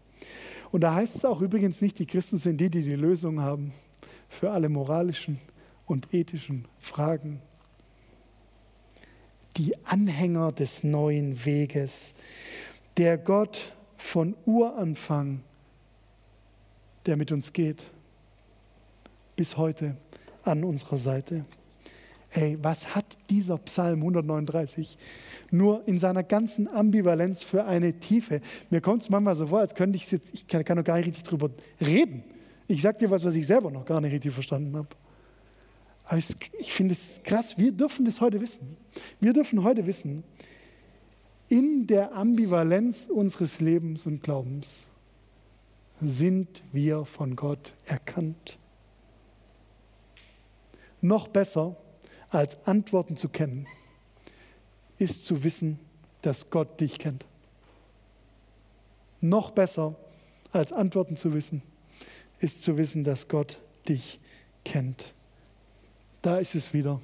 Und 0.72 0.82
da 0.82 0.96
heißt 0.96 1.15
es 1.15 1.26
auch 1.26 1.39
übrigens 1.39 1.80
nicht, 1.80 2.00
die 2.00 2.08
Christen 2.08 2.38
sind 2.38 2.60
die, 2.60 2.72
die 2.72 2.82
die 2.82 2.96
Lösung 2.96 3.39
haben 3.39 3.72
für 4.30 4.50
alle 4.50 4.67
moralischen 4.67 5.39
und 5.86 6.12
ethischen 6.12 6.65
Fragen. 6.80 7.39
Die 9.58 9.76
Anhänger 9.86 10.52
des 10.52 10.84
neuen 10.84 11.46
Weges, 11.46 12.15
der 12.98 13.19
Gott 13.19 13.74
von 14.04 14.36
Uranfang, 14.46 15.42
der 17.06 17.16
mit 17.16 17.32
uns 17.32 17.54
geht, 17.54 17.89
bis 19.36 19.58
heute 19.58 19.96
an 20.44 20.63
unserer 20.63 20.98
Seite. 20.98 21.46
Hey, 22.30 22.58
was 22.62 22.94
hat 22.94 23.06
dieser 23.30 23.58
Psalm 23.60 24.00
139 24.02 24.98
nur 25.52 25.88
in 25.88 26.00
seiner 26.00 26.22
ganzen 26.22 26.68
Ambivalenz 26.68 27.44
für 27.44 27.66
eine 27.66 27.94
Tiefe? 27.94 28.42
Mir 28.70 28.82
kommt 28.82 29.04
es 29.04 29.10
manchmal 29.10 29.36
so 29.36 29.48
vor, 29.48 29.60
als 29.60 29.74
könnte 29.74 29.96
ich 29.96 30.12
jetzt, 30.12 30.30
ich 30.34 30.48
kann, 30.48 30.63
kann 30.66 30.78
noch 30.78 30.84
gar 30.84 30.98
nicht 30.98 31.08
richtig 31.08 31.24
drüber 31.24 31.50
reden. 31.80 32.24
Ich 32.68 32.82
sage 32.82 32.98
dir 33.00 33.10
was, 33.10 33.24
was 33.24 33.36
ich 33.36 33.48
selber 33.48 33.72
noch 33.72 33.86
gar 33.86 34.02
nicht 34.02 34.12
richtig 34.12 34.34
verstanden 34.34 34.76
habe. 34.76 34.89
Aber 36.04 36.18
ich, 36.18 36.36
ich 36.60 36.74
finde 36.74 36.94
es 36.94 37.22
krass, 37.24 37.58
wir 37.58 37.72
dürfen 37.72 38.06
das 38.06 38.20
heute 38.20 38.42
wissen. 38.42 38.76
Wir 39.22 39.32
dürfen 39.34 39.63
heute 39.63 39.88
wissen, 39.88 40.24
in 41.54 41.86
der 41.86 42.16
Ambivalenz 42.16 43.06
unseres 43.06 43.60
Lebens 43.60 44.08
und 44.08 44.24
Glaubens 44.24 44.88
sind 46.02 46.63
wir 46.72 47.06
von 47.06 47.36
Gott 47.36 47.76
erkannt. 47.86 48.58
Noch 51.00 51.28
besser 51.28 51.76
als 52.32 52.58
Antworten 52.66 53.18
zu 53.18 53.30
kennen, 53.30 53.68
ist 54.98 55.28
zu 55.28 55.44
wissen, 55.44 55.78
dass 56.24 56.50
Gott 56.50 56.80
dich 56.80 56.98
kennt. 56.98 57.24
Noch 59.22 59.52
besser 59.52 59.96
als 60.54 60.74
Antworten 60.74 61.18
zu 61.18 61.36
wissen, 61.36 61.62
ist 62.39 62.63
zu 62.63 62.78
wissen, 62.78 63.04
dass 63.04 63.28
Gott 63.28 63.62
dich 63.88 64.20
kennt. 64.66 65.13
Da 66.24 66.39
ist 66.39 66.56
es 66.56 66.74
wieder, 66.74 67.00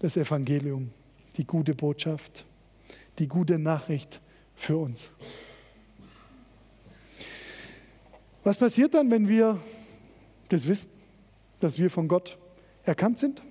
das 0.00 0.18
Evangelium, 0.18 0.90
die 1.38 1.46
gute 1.46 1.74
Botschaft, 1.74 2.44
die 3.18 3.28
gute 3.28 3.58
Nachricht 3.58 4.20
für 4.54 4.76
uns. 4.76 5.10
Was 8.44 8.56
passiert 8.56 8.94
dann, 8.94 9.10
wenn 9.10 9.28
wir 9.28 9.58
das 10.48 10.66
wissen, 10.66 10.90
dass 11.60 11.78
wir 11.78 11.90
von 11.90 12.08
Gott 12.08 12.38
erkannt 12.84 13.18
sind? 13.18 13.42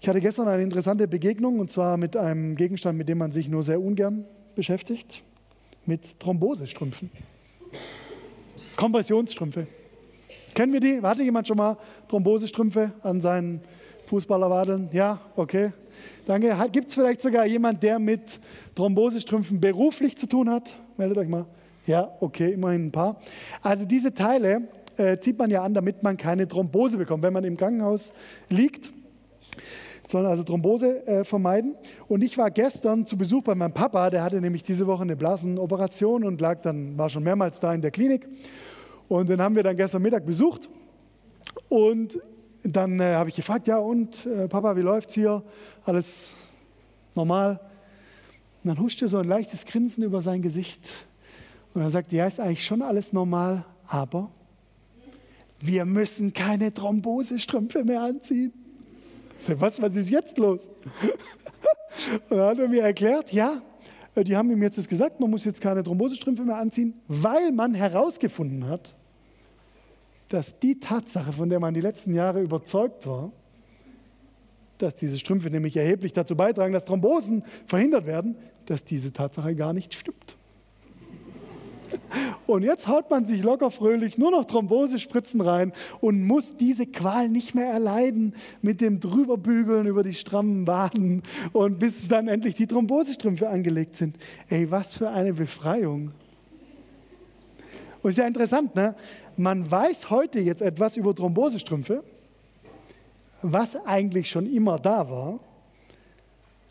Ich 0.00 0.08
hatte 0.08 0.20
gestern 0.20 0.48
eine 0.48 0.62
interessante 0.62 1.06
Begegnung 1.06 1.60
und 1.60 1.70
zwar 1.70 1.96
mit 1.96 2.16
einem 2.16 2.56
Gegenstand, 2.56 2.98
mit 2.98 3.08
dem 3.08 3.18
man 3.18 3.30
sich 3.30 3.48
nur 3.48 3.62
sehr 3.62 3.80
ungern 3.80 4.24
beschäftigt, 4.54 5.22
mit 5.86 6.18
Thrombosestrümpfen. 6.18 7.10
Kompressionsstrümpfe. 8.76 9.66
Kennen 10.54 10.72
wir 10.72 10.80
die? 10.80 11.00
Hatte 11.02 11.22
jemand 11.22 11.46
schon 11.46 11.56
mal 11.56 11.76
Thrombosestrümpfe 12.08 12.92
an 13.02 13.20
seinen 13.20 13.60
Fußballerwadeln? 14.06 14.88
Ja, 14.92 15.20
okay. 15.36 15.72
Danke. 16.26 16.56
Gibt 16.70 16.88
es 16.88 16.94
vielleicht 16.94 17.20
sogar 17.20 17.46
jemand, 17.46 17.82
der 17.82 17.98
mit 17.98 18.38
Thrombosestrümpfen 18.74 19.60
beruflich 19.60 20.16
zu 20.16 20.26
tun 20.26 20.48
hat? 20.50 20.76
Meldet 20.96 21.18
euch 21.18 21.28
mal. 21.28 21.46
Ja, 21.86 22.12
okay, 22.20 22.52
immerhin 22.52 22.86
ein 22.86 22.92
paar. 22.92 23.20
Also 23.60 23.84
diese 23.84 24.14
Teile 24.14 24.68
äh, 24.96 25.18
zieht 25.18 25.38
man 25.38 25.50
ja 25.50 25.62
an, 25.62 25.74
damit 25.74 26.02
man 26.02 26.16
keine 26.16 26.46
Thrombose 26.46 26.96
bekommt. 26.96 27.22
Wenn 27.22 27.32
man 27.32 27.44
im 27.44 27.56
Krankenhaus 27.56 28.12
liegt, 28.48 28.92
sollen 30.08 30.26
also 30.26 30.44
Thrombose 30.44 31.06
äh, 31.06 31.24
vermeiden. 31.24 31.74
Und 32.06 32.22
ich 32.22 32.38
war 32.38 32.50
gestern 32.50 33.06
zu 33.06 33.16
Besuch 33.16 33.42
bei 33.42 33.54
meinem 33.54 33.72
Papa, 33.72 34.10
der 34.10 34.22
hatte 34.22 34.40
nämlich 34.40 34.62
diese 34.62 34.86
Woche 34.86 35.02
eine 35.02 35.16
Blasenoperation 35.16 36.24
und 36.24 36.40
lag 36.40 36.60
dann, 36.62 36.96
war 36.96 37.08
schon 37.08 37.24
mehrmals 37.24 37.58
da 37.58 37.74
in 37.74 37.82
der 37.82 37.90
Klinik. 37.90 38.28
Und 39.08 39.28
den 39.28 39.40
haben 39.40 39.56
wir 39.56 39.62
dann 39.62 39.76
gestern 39.76 40.02
Mittag 40.02 40.24
besucht. 40.24 40.68
Und 41.68 42.20
dann 42.62 43.00
äh, 43.00 43.14
habe 43.14 43.28
ich 43.28 43.36
gefragt, 43.36 43.66
ja 43.66 43.78
und 43.78 44.26
äh, 44.26 44.48
Papa, 44.48 44.76
wie 44.76 44.82
läuft's 44.82 45.14
hier? 45.14 45.42
Alles 45.84 46.32
normal? 47.14 47.60
Und 48.62 48.68
dann 48.68 48.78
huschte 48.78 49.08
so 49.08 49.18
ein 49.18 49.26
leichtes 49.26 49.66
Grinsen 49.66 50.04
über 50.04 50.22
sein 50.22 50.42
Gesicht. 50.42 50.90
Und 51.74 51.82
er 51.82 51.90
sagte, 51.90 52.14
ja, 52.14 52.26
ist 52.26 52.38
eigentlich 52.38 52.64
schon 52.64 52.82
alles 52.82 53.12
normal, 53.12 53.64
aber 53.86 54.30
wir 55.60 55.84
müssen 55.84 56.32
keine 56.32 56.72
Thrombosestrümpfe 56.72 57.84
mehr 57.84 58.02
anziehen. 58.02 58.52
Was, 59.46 59.80
was 59.80 59.96
ist 59.96 60.10
jetzt 60.10 60.38
los? 60.38 60.70
Und 62.30 62.36
dann 62.36 62.50
hat 62.50 62.58
er 62.58 62.68
mir 62.68 62.82
erklärt, 62.82 63.32
ja, 63.32 63.60
die 64.16 64.36
haben 64.36 64.50
ihm 64.50 64.62
jetzt 64.62 64.78
das 64.78 64.88
gesagt, 64.88 65.20
man 65.20 65.30
muss 65.30 65.44
jetzt 65.44 65.60
keine 65.60 65.82
Thrombosestrümpfe 65.82 66.42
mehr 66.44 66.56
anziehen, 66.56 66.94
weil 67.08 67.50
man 67.52 67.74
herausgefunden 67.74 68.68
hat, 68.68 68.94
dass 70.32 70.58
die 70.58 70.80
Tatsache, 70.80 71.32
von 71.32 71.50
der 71.50 71.60
man 71.60 71.74
die 71.74 71.82
letzten 71.82 72.14
Jahre 72.14 72.40
überzeugt 72.40 73.06
war, 73.06 73.30
dass 74.78 74.94
diese 74.94 75.18
Strümpfe 75.18 75.50
nämlich 75.50 75.76
erheblich 75.76 76.14
dazu 76.14 76.36
beitragen, 76.36 76.72
dass 76.72 76.86
Thrombosen 76.86 77.44
verhindert 77.66 78.06
werden, 78.06 78.36
dass 78.64 78.82
diese 78.82 79.12
Tatsache 79.12 79.54
gar 79.54 79.74
nicht 79.74 79.92
stimmt. 79.92 80.36
Und 82.46 82.62
jetzt 82.62 82.88
haut 82.88 83.10
man 83.10 83.26
sich 83.26 83.42
locker 83.42 83.70
fröhlich 83.70 84.16
nur 84.16 84.30
noch 84.30 84.46
Thrombosespritzen 84.46 85.42
rein 85.42 85.72
und 86.00 86.24
muss 86.24 86.56
diese 86.56 86.86
Qual 86.86 87.28
nicht 87.28 87.54
mehr 87.54 87.70
erleiden 87.70 88.34
mit 88.62 88.80
dem 88.80 89.00
Drüberbügeln 89.00 89.86
über 89.86 90.02
die 90.02 90.14
strammen 90.14 90.66
Waden 90.66 91.22
und 91.52 91.78
bis 91.78 92.08
dann 92.08 92.28
endlich 92.28 92.54
die 92.54 92.66
Thrombosestrümpfe 92.66 93.48
angelegt 93.48 93.96
sind. 93.96 94.16
Ey, 94.48 94.70
was 94.70 94.94
für 94.94 95.10
eine 95.10 95.34
Befreiung. 95.34 96.12
Und 98.02 98.10
ist 98.10 98.18
ja 98.18 98.26
interessant, 98.26 98.74
ne? 98.74 98.96
man 99.36 99.70
weiß 99.70 100.10
heute 100.10 100.40
jetzt 100.40 100.60
etwas 100.60 100.96
über 100.96 101.14
Thrombosestrümpfe, 101.14 102.02
was 103.42 103.76
eigentlich 103.86 104.28
schon 104.28 104.52
immer 104.52 104.78
da 104.78 105.08
war, 105.08 105.40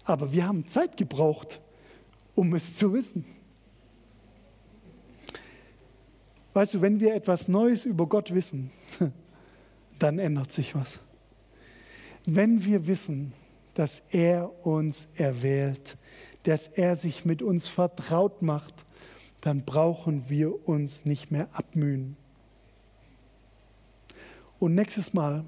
aber 0.04 0.32
wir 0.32 0.48
haben 0.48 0.66
Zeit 0.68 0.98
gebraucht, 0.98 1.62
um 2.36 2.54
es 2.54 2.76
zu 2.76 2.94
wissen. 2.94 3.26
Weißt 6.54 6.74
du, 6.74 6.82
wenn 6.82 7.00
wir 7.00 7.16
etwas 7.16 7.48
Neues 7.48 7.86
über 7.86 8.08
Gott 8.08 8.34
wissen, 8.34 8.72
dann 10.00 10.20
ändert 10.20 10.52
sich 10.52 10.76
was. 10.76 11.00
Wenn 12.26 12.66
wir 12.66 12.88
wissen, 12.88 13.34
dass 13.74 14.04
er 14.10 14.66
uns 14.66 15.08
erwählt, 15.16 15.98
dass 16.44 16.68
er 16.68 16.96
sich 16.96 17.24
mit 17.24 17.42
uns 17.42 17.68
vertraut 17.68 18.42
macht, 18.42 18.86
dann 19.42 19.66
brauchen 19.66 20.30
wir 20.30 20.68
uns 20.68 21.06
nicht 21.06 21.32
mehr 21.32 21.50
abmühen. 21.54 22.16
Und 24.60 24.76
nächstes 24.76 25.14
Mal, 25.14 25.44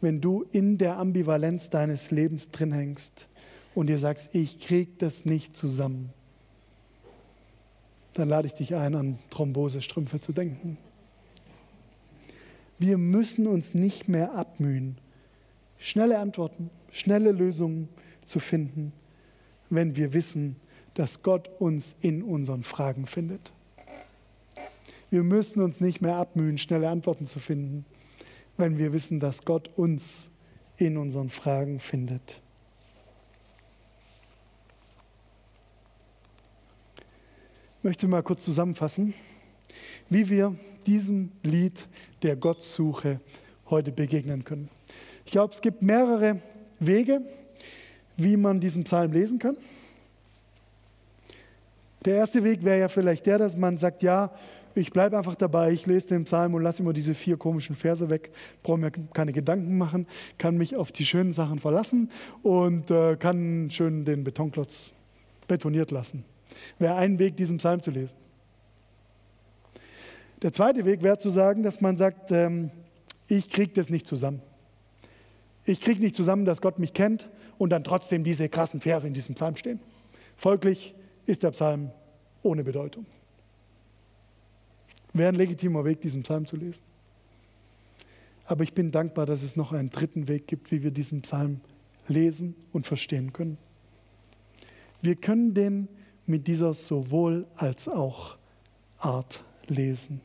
wenn 0.00 0.20
du 0.20 0.44
in 0.52 0.78
der 0.78 0.98
Ambivalenz 0.98 1.68
deines 1.68 2.10
Lebens 2.12 2.50
drin 2.50 2.72
hängst 2.72 3.26
und 3.74 3.88
dir 3.88 3.98
sagst, 3.98 4.30
ich 4.32 4.60
krieg 4.60 4.98
das 5.00 5.24
nicht 5.24 5.56
zusammen, 5.56 6.10
dann 8.14 8.28
lade 8.28 8.46
ich 8.46 8.54
dich 8.54 8.74
ein, 8.74 8.94
an 8.94 9.18
Thrombosestrümpfe 9.30 10.20
zu 10.20 10.32
denken. 10.32 10.78
Wir 12.78 12.98
müssen 12.98 13.46
uns 13.46 13.74
nicht 13.74 14.08
mehr 14.08 14.34
abmühen, 14.34 14.98
schnelle 15.78 16.18
Antworten, 16.18 16.70
schnelle 16.92 17.32
Lösungen 17.32 17.88
zu 18.22 18.38
finden, 18.38 18.92
wenn 19.70 19.96
wir 19.96 20.12
wissen, 20.12 20.56
dass 20.96 21.22
Gott 21.22 21.50
uns 21.58 21.94
in 22.00 22.22
unseren 22.22 22.62
Fragen 22.62 23.06
findet. 23.06 23.52
Wir 25.10 25.22
müssen 25.22 25.60
uns 25.60 25.78
nicht 25.78 26.00
mehr 26.00 26.16
abmühen, 26.16 26.56
schnelle 26.56 26.88
Antworten 26.88 27.26
zu 27.26 27.38
finden, 27.38 27.84
wenn 28.56 28.78
wir 28.78 28.94
wissen, 28.94 29.20
dass 29.20 29.44
Gott 29.44 29.70
uns 29.76 30.30
in 30.78 30.96
unseren 30.96 31.28
Fragen 31.28 31.80
findet. 31.80 32.40
Ich 37.78 37.84
möchte 37.84 38.08
mal 38.08 38.22
kurz 38.22 38.42
zusammenfassen, 38.42 39.12
wie 40.08 40.28
wir 40.30 40.56
diesem 40.86 41.30
Lied 41.42 41.86
der 42.22 42.36
Gottsuche 42.36 43.20
heute 43.68 43.92
begegnen 43.92 44.44
können. 44.44 44.70
Ich 45.26 45.32
glaube, 45.32 45.52
es 45.52 45.60
gibt 45.60 45.82
mehrere 45.82 46.40
Wege, 46.80 47.20
wie 48.16 48.38
man 48.38 48.60
diesen 48.60 48.84
Psalm 48.84 49.12
lesen 49.12 49.38
kann. 49.38 49.58
Der 52.06 52.14
erste 52.14 52.44
Weg 52.44 52.64
wäre 52.64 52.78
ja 52.78 52.88
vielleicht 52.88 53.26
der, 53.26 53.38
dass 53.38 53.56
man 53.56 53.78
sagt, 53.78 54.04
ja, 54.04 54.32
ich 54.76 54.92
bleibe 54.92 55.18
einfach 55.18 55.34
dabei, 55.34 55.72
ich 55.72 55.86
lese 55.86 56.06
den 56.08 56.24
Psalm 56.24 56.54
und 56.54 56.62
lasse 56.62 56.82
immer 56.82 56.92
diese 56.92 57.14
vier 57.16 57.36
komischen 57.36 57.74
Verse 57.74 58.08
weg, 58.08 58.30
brauche 58.62 58.78
mir 58.78 58.92
keine 59.12 59.32
Gedanken 59.32 59.76
machen, 59.76 60.06
kann 60.38 60.56
mich 60.56 60.76
auf 60.76 60.92
die 60.92 61.04
schönen 61.04 61.32
Sachen 61.32 61.58
verlassen 61.58 62.10
und 62.42 62.92
äh, 62.92 63.16
kann 63.16 63.70
schön 63.72 64.04
den 64.04 64.22
Betonklotz 64.22 64.92
betoniert 65.48 65.90
lassen. 65.90 66.24
Wäre 66.78 66.94
ein 66.94 67.18
Weg, 67.18 67.36
diesen 67.36 67.58
Psalm 67.58 67.82
zu 67.82 67.90
lesen. 67.90 68.16
Der 70.42 70.52
zweite 70.52 70.84
Weg 70.84 71.02
wäre 71.02 71.18
zu 71.18 71.30
sagen, 71.30 71.64
dass 71.64 71.80
man 71.80 71.96
sagt, 71.96 72.30
ähm, 72.30 72.70
Ich 73.26 73.50
kriege 73.50 73.72
das 73.74 73.88
nicht 73.88 74.06
zusammen. 74.06 74.42
Ich 75.64 75.80
kriege 75.80 76.00
nicht 76.00 76.14
zusammen, 76.14 76.44
dass 76.44 76.60
Gott 76.60 76.78
mich 76.78 76.92
kennt 76.92 77.28
und 77.58 77.70
dann 77.70 77.82
trotzdem 77.82 78.22
diese 78.22 78.48
krassen 78.48 78.80
Verse 78.80 79.08
in 79.08 79.14
diesem 79.14 79.34
Psalm 79.34 79.56
stehen. 79.56 79.80
Folglich 80.36 80.94
ist 81.26 81.42
der 81.42 81.50
Psalm 81.50 81.90
ohne 82.42 82.64
Bedeutung. 82.64 83.06
Wäre 85.12 85.30
ein 85.30 85.34
legitimer 85.34 85.84
Weg, 85.84 86.00
diesen 86.00 86.22
Psalm 86.22 86.46
zu 86.46 86.56
lesen. 86.56 86.82
Aber 88.44 88.62
ich 88.62 88.74
bin 88.74 88.92
dankbar, 88.92 89.26
dass 89.26 89.42
es 89.42 89.56
noch 89.56 89.72
einen 89.72 89.90
dritten 89.90 90.28
Weg 90.28 90.46
gibt, 90.46 90.70
wie 90.70 90.82
wir 90.82 90.90
diesen 90.90 91.22
Psalm 91.22 91.60
lesen 92.06 92.54
und 92.72 92.86
verstehen 92.86 93.32
können. 93.32 93.58
Wir 95.02 95.16
können 95.16 95.54
den 95.54 95.88
mit 96.26 96.46
dieser 96.46 96.74
sowohl 96.74 97.46
als 97.56 97.88
auch 97.88 98.36
Art 98.98 99.42
lesen. 99.66 100.20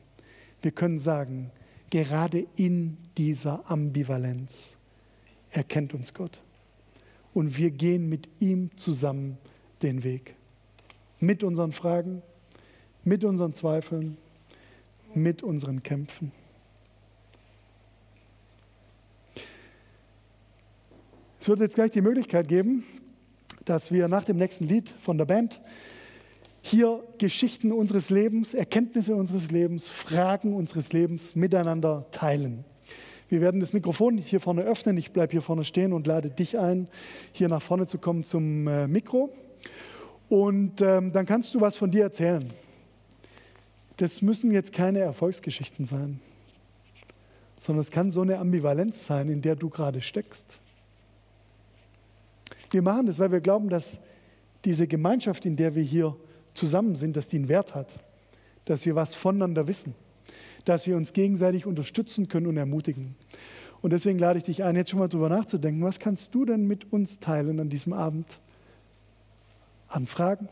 Wir 0.62 0.72
können 0.72 1.00
sagen, 1.00 1.52
gerade 1.90 2.46
in 2.56 2.98
dieser 3.18 3.70
Ambivalenz 3.70 4.78
erkennt 5.50 5.94
uns 5.94 6.14
Gott. 6.14 6.40
Und 7.34 7.58
wir 7.58 7.72
gehen 7.72 8.10
mit 8.10 8.28
ihm 8.40 8.76
zusammen 8.78 9.38
den 9.82 10.04
Weg. 10.04 10.36
Mit 11.22 11.44
unseren 11.44 11.72
Fragen, 11.72 12.22
mit 13.04 13.24
unseren 13.24 13.54
Zweifeln, 13.54 14.18
mit 15.14 15.44
unseren 15.44 15.84
Kämpfen. 15.84 16.32
Es 21.40 21.48
wird 21.48 21.60
jetzt 21.60 21.76
gleich 21.76 21.92
die 21.92 22.02
Möglichkeit 22.02 22.48
geben, 22.48 22.84
dass 23.66 23.92
wir 23.92 24.08
nach 24.08 24.24
dem 24.24 24.38
nächsten 24.38 24.66
Lied 24.66 24.90
von 24.90 25.18
der 25.18 25.26
Band 25.26 25.62
hier 26.62 27.04
Geschichten 27.20 27.72
unseres 27.72 28.10
Lebens, 28.10 28.54
Erkenntnisse 28.54 29.16
unseres 29.16 29.52
Lebens, 29.52 29.90
Fragen 29.90 30.54
unseres 30.54 30.92
Lebens 30.92 31.36
miteinander 31.36 32.06
teilen. 32.12 32.66
Wir 33.30 33.42
werden 33.42 33.62
das 33.62 33.74
Mikrofon 33.74 34.18
hier 34.18 34.40
vorne 34.40 34.64
öffnen. 34.64 34.98
Ich 34.98 35.12
bleibe 35.12 35.32
hier 35.32 35.42
vorne 35.42 35.64
stehen 35.64 35.94
und 35.94 36.06
lade 36.06 36.30
dich 36.32 36.58
ein, 36.58 36.88
hier 37.32 37.48
nach 37.48 37.62
vorne 37.62 37.88
zu 37.88 37.98
kommen 37.98 38.24
zum 38.24 38.68
äh, 38.68 38.88
Mikro. 38.88 39.32
Und 40.32 40.80
ähm, 40.80 41.12
dann 41.12 41.26
kannst 41.26 41.54
du 41.54 41.60
was 41.60 41.76
von 41.76 41.92
dir 41.92 42.04
erzählen. 42.04 42.54
Das 43.98 44.22
müssen 44.22 44.50
jetzt 44.50 44.72
keine 44.72 45.00
Erfolgsgeschichten 45.00 45.84
sein, 45.84 46.22
sondern 47.58 47.82
es 47.82 47.92
kann 47.92 48.12
so 48.12 48.22
eine 48.22 48.38
Ambivalenz 48.38 49.06
sein, 49.06 49.28
in 49.28 49.42
der 49.42 49.58
du 49.58 49.70
gerade 49.70 50.00
steckst. 50.00 50.62
Wir 52.70 52.82
machen 52.82 53.08
das, 53.08 53.20
weil 53.20 53.34
wir 53.34 53.42
glauben, 53.42 53.68
dass 53.68 54.00
diese 54.64 54.88
Gemeinschaft, 54.88 55.46
in 55.46 55.58
der 55.58 55.76
wir 55.76 55.84
hier 55.84 56.16
zusammen 56.54 56.96
sind, 56.96 57.18
dass 57.18 57.28
die 57.28 57.36
einen 57.36 57.50
Wert 57.50 57.76
hat, 57.76 58.00
dass 58.64 58.86
wir 58.86 58.96
was 58.96 59.14
voneinander 59.14 59.68
wissen, 59.68 59.96
dass 60.64 60.88
wir 60.88 60.96
uns 60.96 61.12
gegenseitig 61.12 61.66
unterstützen 61.66 62.30
können 62.30 62.48
und 62.48 62.56
ermutigen. 62.56 63.16
Und 63.82 63.92
deswegen 63.92 64.18
lade 64.18 64.38
ich 64.38 64.46
dich 64.46 64.64
ein, 64.64 64.78
jetzt 64.78 64.92
schon 64.92 65.00
mal 65.00 65.10
darüber 65.10 65.28
nachzudenken, 65.28 65.84
was 65.84 66.00
kannst 66.00 66.34
du 66.34 66.46
denn 66.46 66.68
mit 66.68 66.94
uns 66.94 67.20
teilen 67.20 67.60
an 67.60 67.68
diesem 67.68 67.92
Abend? 67.92 68.40
An 69.92 70.08
Fragen, 70.08 70.50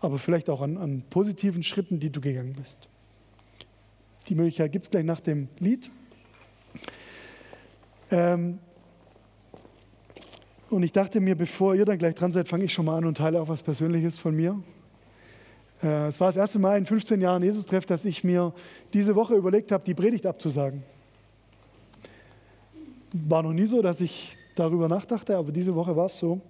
aber 0.00 0.18
vielleicht 0.18 0.50
auch 0.50 0.60
an, 0.60 0.76
an 0.76 1.02
positiven 1.08 1.62
Schritten, 1.62 2.00
die 2.00 2.10
du 2.10 2.20
gegangen 2.20 2.54
bist. 2.54 2.88
Die 4.28 4.34
Möglichkeit 4.34 4.72
gibt 4.72 4.86
es 4.86 4.90
gleich 4.90 5.04
nach 5.04 5.20
dem 5.20 5.48
Lied. 5.58 5.90
Ähm, 8.10 8.58
und 10.68 10.82
ich 10.82 10.92
dachte 10.92 11.20
mir, 11.20 11.34
bevor 11.34 11.74
ihr 11.74 11.84
dann 11.84 11.98
gleich 11.98 12.14
dran 12.14 12.30
seid, 12.32 12.48
fange 12.48 12.64
ich 12.64 12.72
schon 12.72 12.86
mal 12.86 12.96
an 12.96 13.04
und 13.04 13.16
teile 13.16 13.40
auch 13.40 13.48
was 13.48 13.62
Persönliches 13.62 14.18
von 14.18 14.34
mir. 14.36 14.62
Äh, 15.82 16.08
es 16.08 16.20
war 16.20 16.28
das 16.28 16.36
erste 16.36 16.58
Mal 16.58 16.78
in 16.78 16.86
15 16.86 17.20
Jahren 17.20 17.42
Jesus-Treff, 17.42 17.86
dass 17.86 18.04
ich 18.04 18.22
mir 18.22 18.52
diese 18.92 19.14
Woche 19.14 19.34
überlegt 19.34 19.72
habe, 19.72 19.84
die 19.84 19.94
Predigt 19.94 20.26
abzusagen. 20.26 20.82
War 23.12 23.42
noch 23.42 23.52
nie 23.52 23.66
so, 23.66 23.82
dass 23.82 24.00
ich 24.00 24.36
darüber 24.54 24.88
nachdachte, 24.88 25.36
aber 25.36 25.52
diese 25.52 25.74
Woche 25.74 25.96
war 25.96 26.06
es 26.06 26.18
so. 26.18 26.40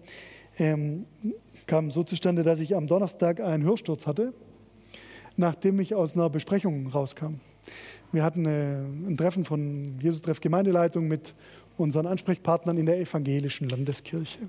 Ähm, 0.60 1.06
kam 1.66 1.90
so 1.90 2.02
zustande, 2.02 2.42
dass 2.42 2.60
ich 2.60 2.76
am 2.76 2.86
Donnerstag 2.86 3.40
einen 3.40 3.62
Hörsturz 3.62 4.06
hatte, 4.06 4.34
nachdem 5.38 5.80
ich 5.80 5.94
aus 5.94 6.12
einer 6.12 6.28
Besprechung 6.28 6.86
rauskam. 6.88 7.36
Wir 8.12 8.22
hatten 8.22 8.44
äh, 8.44 8.74
ein 8.74 9.16
Treffen 9.16 9.46
von 9.46 9.96
Jesus-Treff 10.02 10.42
Gemeindeleitung 10.42 11.08
mit 11.08 11.34
unseren 11.78 12.06
Ansprechpartnern 12.06 12.76
in 12.76 12.84
der 12.84 13.00
evangelischen 13.00 13.70
Landeskirche. 13.70 14.40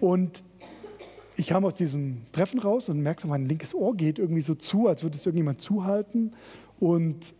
Und 0.00 0.44
ich 1.34 1.48
kam 1.48 1.64
aus 1.64 1.74
diesem 1.74 2.18
Treffen 2.30 2.60
raus 2.60 2.88
und 2.88 3.00
merkte, 3.00 3.26
mein 3.26 3.46
linkes 3.46 3.74
Ohr 3.74 3.96
geht 3.96 4.20
irgendwie 4.20 4.42
so 4.42 4.54
zu, 4.54 4.86
als 4.86 5.02
würde 5.02 5.16
es 5.16 5.26
irgendjemand 5.26 5.60
zuhalten. 5.60 6.34
Und 6.78 7.34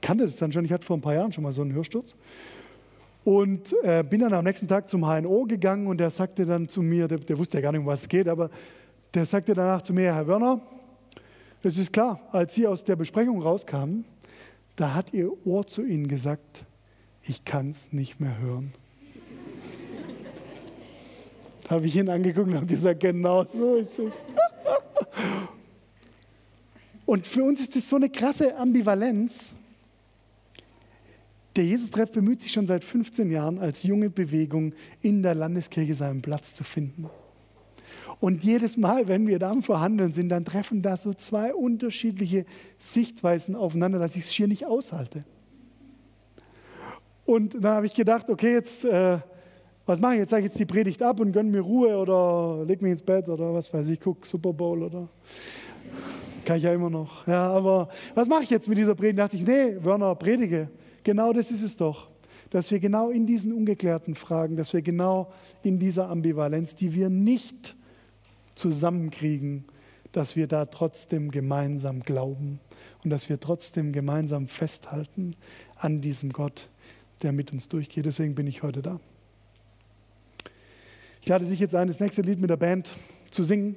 kannte 0.00 0.26
das 0.26 0.38
dann 0.38 0.50
schon. 0.50 0.64
Ich 0.64 0.72
hatte 0.72 0.84
vor 0.84 0.96
ein 0.96 1.02
paar 1.02 1.14
Jahren 1.14 1.30
schon 1.30 1.44
mal 1.44 1.52
so 1.52 1.62
einen 1.62 1.72
Hörsturz. 1.72 2.16
Und 3.30 3.76
äh, 3.84 4.02
bin 4.02 4.22
dann 4.22 4.32
am 4.32 4.42
nächsten 4.42 4.66
Tag 4.66 4.88
zum 4.88 5.02
HNO 5.02 5.44
gegangen 5.44 5.86
und 5.86 5.98
der 5.98 6.10
sagte 6.10 6.44
dann 6.44 6.68
zu 6.68 6.82
mir, 6.82 7.06
der, 7.06 7.18
der, 7.18 7.38
wusste 7.38 7.58
ja 7.58 7.60
gar 7.62 7.70
nicht, 7.70 7.80
um 7.80 7.86
was 7.86 8.02
es 8.02 8.08
geht, 8.08 8.28
aber 8.28 8.50
der 9.14 9.24
sagte 9.24 9.54
danach 9.54 9.82
zu 9.82 9.92
mir, 9.92 10.12
Herr 10.12 10.26
Werner, 10.26 10.60
das 11.62 11.78
ist 11.78 11.92
klar, 11.92 12.20
als 12.32 12.54
Sie 12.54 12.66
aus 12.66 12.82
der 12.82 12.96
Besprechung 12.96 13.40
rauskamen, 13.40 14.04
da 14.74 14.94
hat 14.94 15.14
Ihr 15.14 15.30
Ohr 15.46 15.64
zu 15.64 15.84
Ihnen 15.84 16.08
gesagt, 16.08 16.64
ich 17.22 17.44
kann 17.44 17.70
es 17.70 17.92
nicht 17.92 18.18
mehr 18.18 18.36
hören. 18.36 18.72
da 21.62 21.76
habe 21.76 21.86
ich 21.86 21.94
ihn 21.94 22.08
angeguckt 22.08 22.48
und 22.48 22.56
habe 22.56 22.66
gesagt, 22.66 22.98
genau 22.98 23.44
so 23.44 23.76
ist 23.76 23.96
es. 24.00 24.26
und 27.06 27.28
für 27.28 27.44
uns 27.44 27.60
ist 27.60 27.76
das 27.76 27.88
so 27.88 27.94
eine 27.94 28.10
krasse 28.10 28.56
Ambivalenz. 28.56 29.54
Der 31.56 31.64
Jesus-Treff 31.64 32.12
bemüht 32.12 32.40
sich 32.42 32.52
schon 32.52 32.66
seit 32.66 32.84
15 32.84 33.30
Jahren 33.30 33.58
als 33.58 33.82
junge 33.82 34.08
Bewegung 34.08 34.72
in 35.02 35.22
der 35.22 35.34
Landeskirche 35.34 35.94
seinen 35.94 36.22
Platz 36.22 36.54
zu 36.54 36.62
finden. 36.62 37.10
Und 38.20 38.44
jedes 38.44 38.76
Mal, 38.76 39.08
wenn 39.08 39.26
wir 39.26 39.38
da 39.38 39.50
am 39.50 39.62
Verhandeln 39.62 40.12
sind, 40.12 40.28
dann 40.28 40.44
treffen 40.44 40.82
da 40.82 40.96
so 40.96 41.14
zwei 41.14 41.54
unterschiedliche 41.54 42.44
Sichtweisen 42.76 43.56
aufeinander, 43.56 43.98
dass 43.98 44.14
ich 44.14 44.24
es 44.24 44.34
schier 44.34 44.46
nicht 44.46 44.66
aushalte. 44.66 45.24
Und 47.24 47.54
dann 47.54 47.74
habe 47.74 47.86
ich 47.86 47.94
gedacht, 47.94 48.28
okay, 48.28 48.52
jetzt, 48.52 48.84
äh, 48.84 49.18
was 49.86 50.00
mache 50.00 50.14
ich? 50.14 50.18
Jetzt 50.20 50.30
sage 50.30 50.42
ich 50.42 50.50
jetzt 50.50 50.58
die 50.58 50.66
Predigt 50.66 51.02
ab 51.02 51.18
und 51.20 51.32
gönne 51.32 51.50
mir 51.50 51.60
Ruhe 51.60 51.96
oder 51.96 52.64
leg 52.66 52.82
mich 52.82 52.92
ins 52.92 53.02
Bett 53.02 53.28
oder 53.28 53.54
was 53.54 53.72
weiß 53.72 53.88
ich, 53.88 54.00
gucke 54.00 54.26
Super 54.26 54.52
Bowl 54.52 54.82
oder. 54.82 55.08
Kann 56.44 56.58
ich 56.58 56.64
ja 56.64 56.72
immer 56.72 56.90
noch. 56.90 57.26
Ja, 57.26 57.48
aber 57.48 57.88
was 58.14 58.28
mache 58.28 58.42
ich 58.42 58.50
jetzt 58.50 58.68
mit 58.68 58.76
dieser 58.76 58.94
Predigt? 58.94 59.18
Da 59.18 59.24
dachte 59.24 59.36
ich, 59.36 59.46
nee, 59.46 59.76
Werner, 59.82 60.14
predige. 60.14 60.68
Genau 61.04 61.32
das 61.32 61.50
ist 61.50 61.62
es 61.62 61.76
doch. 61.76 62.08
Dass 62.50 62.70
wir 62.70 62.80
genau 62.80 63.10
in 63.10 63.26
diesen 63.26 63.52
ungeklärten 63.52 64.14
Fragen, 64.14 64.56
dass 64.56 64.72
wir 64.72 64.82
genau 64.82 65.32
in 65.62 65.78
dieser 65.78 66.08
Ambivalenz, 66.08 66.74
die 66.74 66.94
wir 66.94 67.08
nicht 67.08 67.76
zusammenkriegen, 68.56 69.64
dass 70.12 70.34
wir 70.34 70.48
da 70.48 70.66
trotzdem 70.66 71.30
gemeinsam 71.30 72.00
glauben 72.00 72.58
und 73.04 73.10
dass 73.10 73.28
wir 73.28 73.38
trotzdem 73.38 73.92
gemeinsam 73.92 74.48
festhalten 74.48 75.36
an 75.76 76.00
diesem 76.00 76.32
Gott, 76.32 76.68
der 77.22 77.32
mit 77.32 77.52
uns 77.52 77.68
durchgeht. 77.68 78.06
Deswegen 78.06 78.34
bin 78.34 78.46
ich 78.46 78.62
heute 78.62 78.82
da. 78.82 79.00
Ich 81.22 81.28
lade 81.28 81.44
dich 81.44 81.60
jetzt 81.60 81.74
ein, 81.74 81.88
das 81.88 82.00
nächste 82.00 82.22
Lied 82.22 82.40
mit 82.40 82.50
der 82.50 82.56
Band 82.56 82.90
zu 83.30 83.42
singen. 83.42 83.76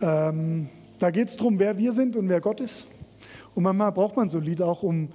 Ähm, 0.00 0.68
da 0.98 1.10
geht 1.10 1.28
es 1.28 1.36
darum, 1.36 1.58
wer 1.58 1.78
wir 1.78 1.92
sind 1.92 2.16
und 2.16 2.28
wer 2.28 2.40
Gott 2.40 2.60
ist. 2.60 2.86
Und 3.54 3.62
manchmal 3.62 3.92
braucht 3.92 4.16
man 4.16 4.28
so 4.28 4.38
ein 4.38 4.44
Lied 4.44 4.62
auch, 4.62 4.82
um 4.82 5.10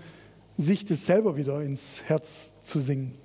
sich 0.58 0.86
das 0.86 1.06
selber 1.06 1.36
wieder 1.36 1.62
ins 1.62 2.04
Herz 2.04 2.54
zu 2.64 2.80
singen. 2.80 3.16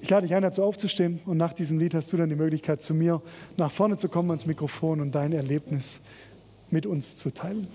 Ich 0.00 0.10
lade 0.10 0.26
dich 0.26 0.34
ein, 0.34 0.42
dazu 0.42 0.62
aufzustehen 0.62 1.20
und 1.26 1.36
nach 1.36 1.52
diesem 1.52 1.78
Lied 1.78 1.94
hast 1.94 2.12
du 2.12 2.16
dann 2.16 2.28
die 2.28 2.36
Möglichkeit, 2.36 2.80
zu 2.80 2.94
mir 2.94 3.20
nach 3.56 3.70
vorne 3.70 3.96
zu 3.96 4.08
kommen 4.08 4.30
ans 4.30 4.46
Mikrofon 4.46 5.00
und 5.00 5.12
dein 5.12 5.32
Erlebnis 5.32 6.00
mit 6.70 6.86
uns 6.86 7.16
zu 7.16 7.30
teilen. 7.30 7.66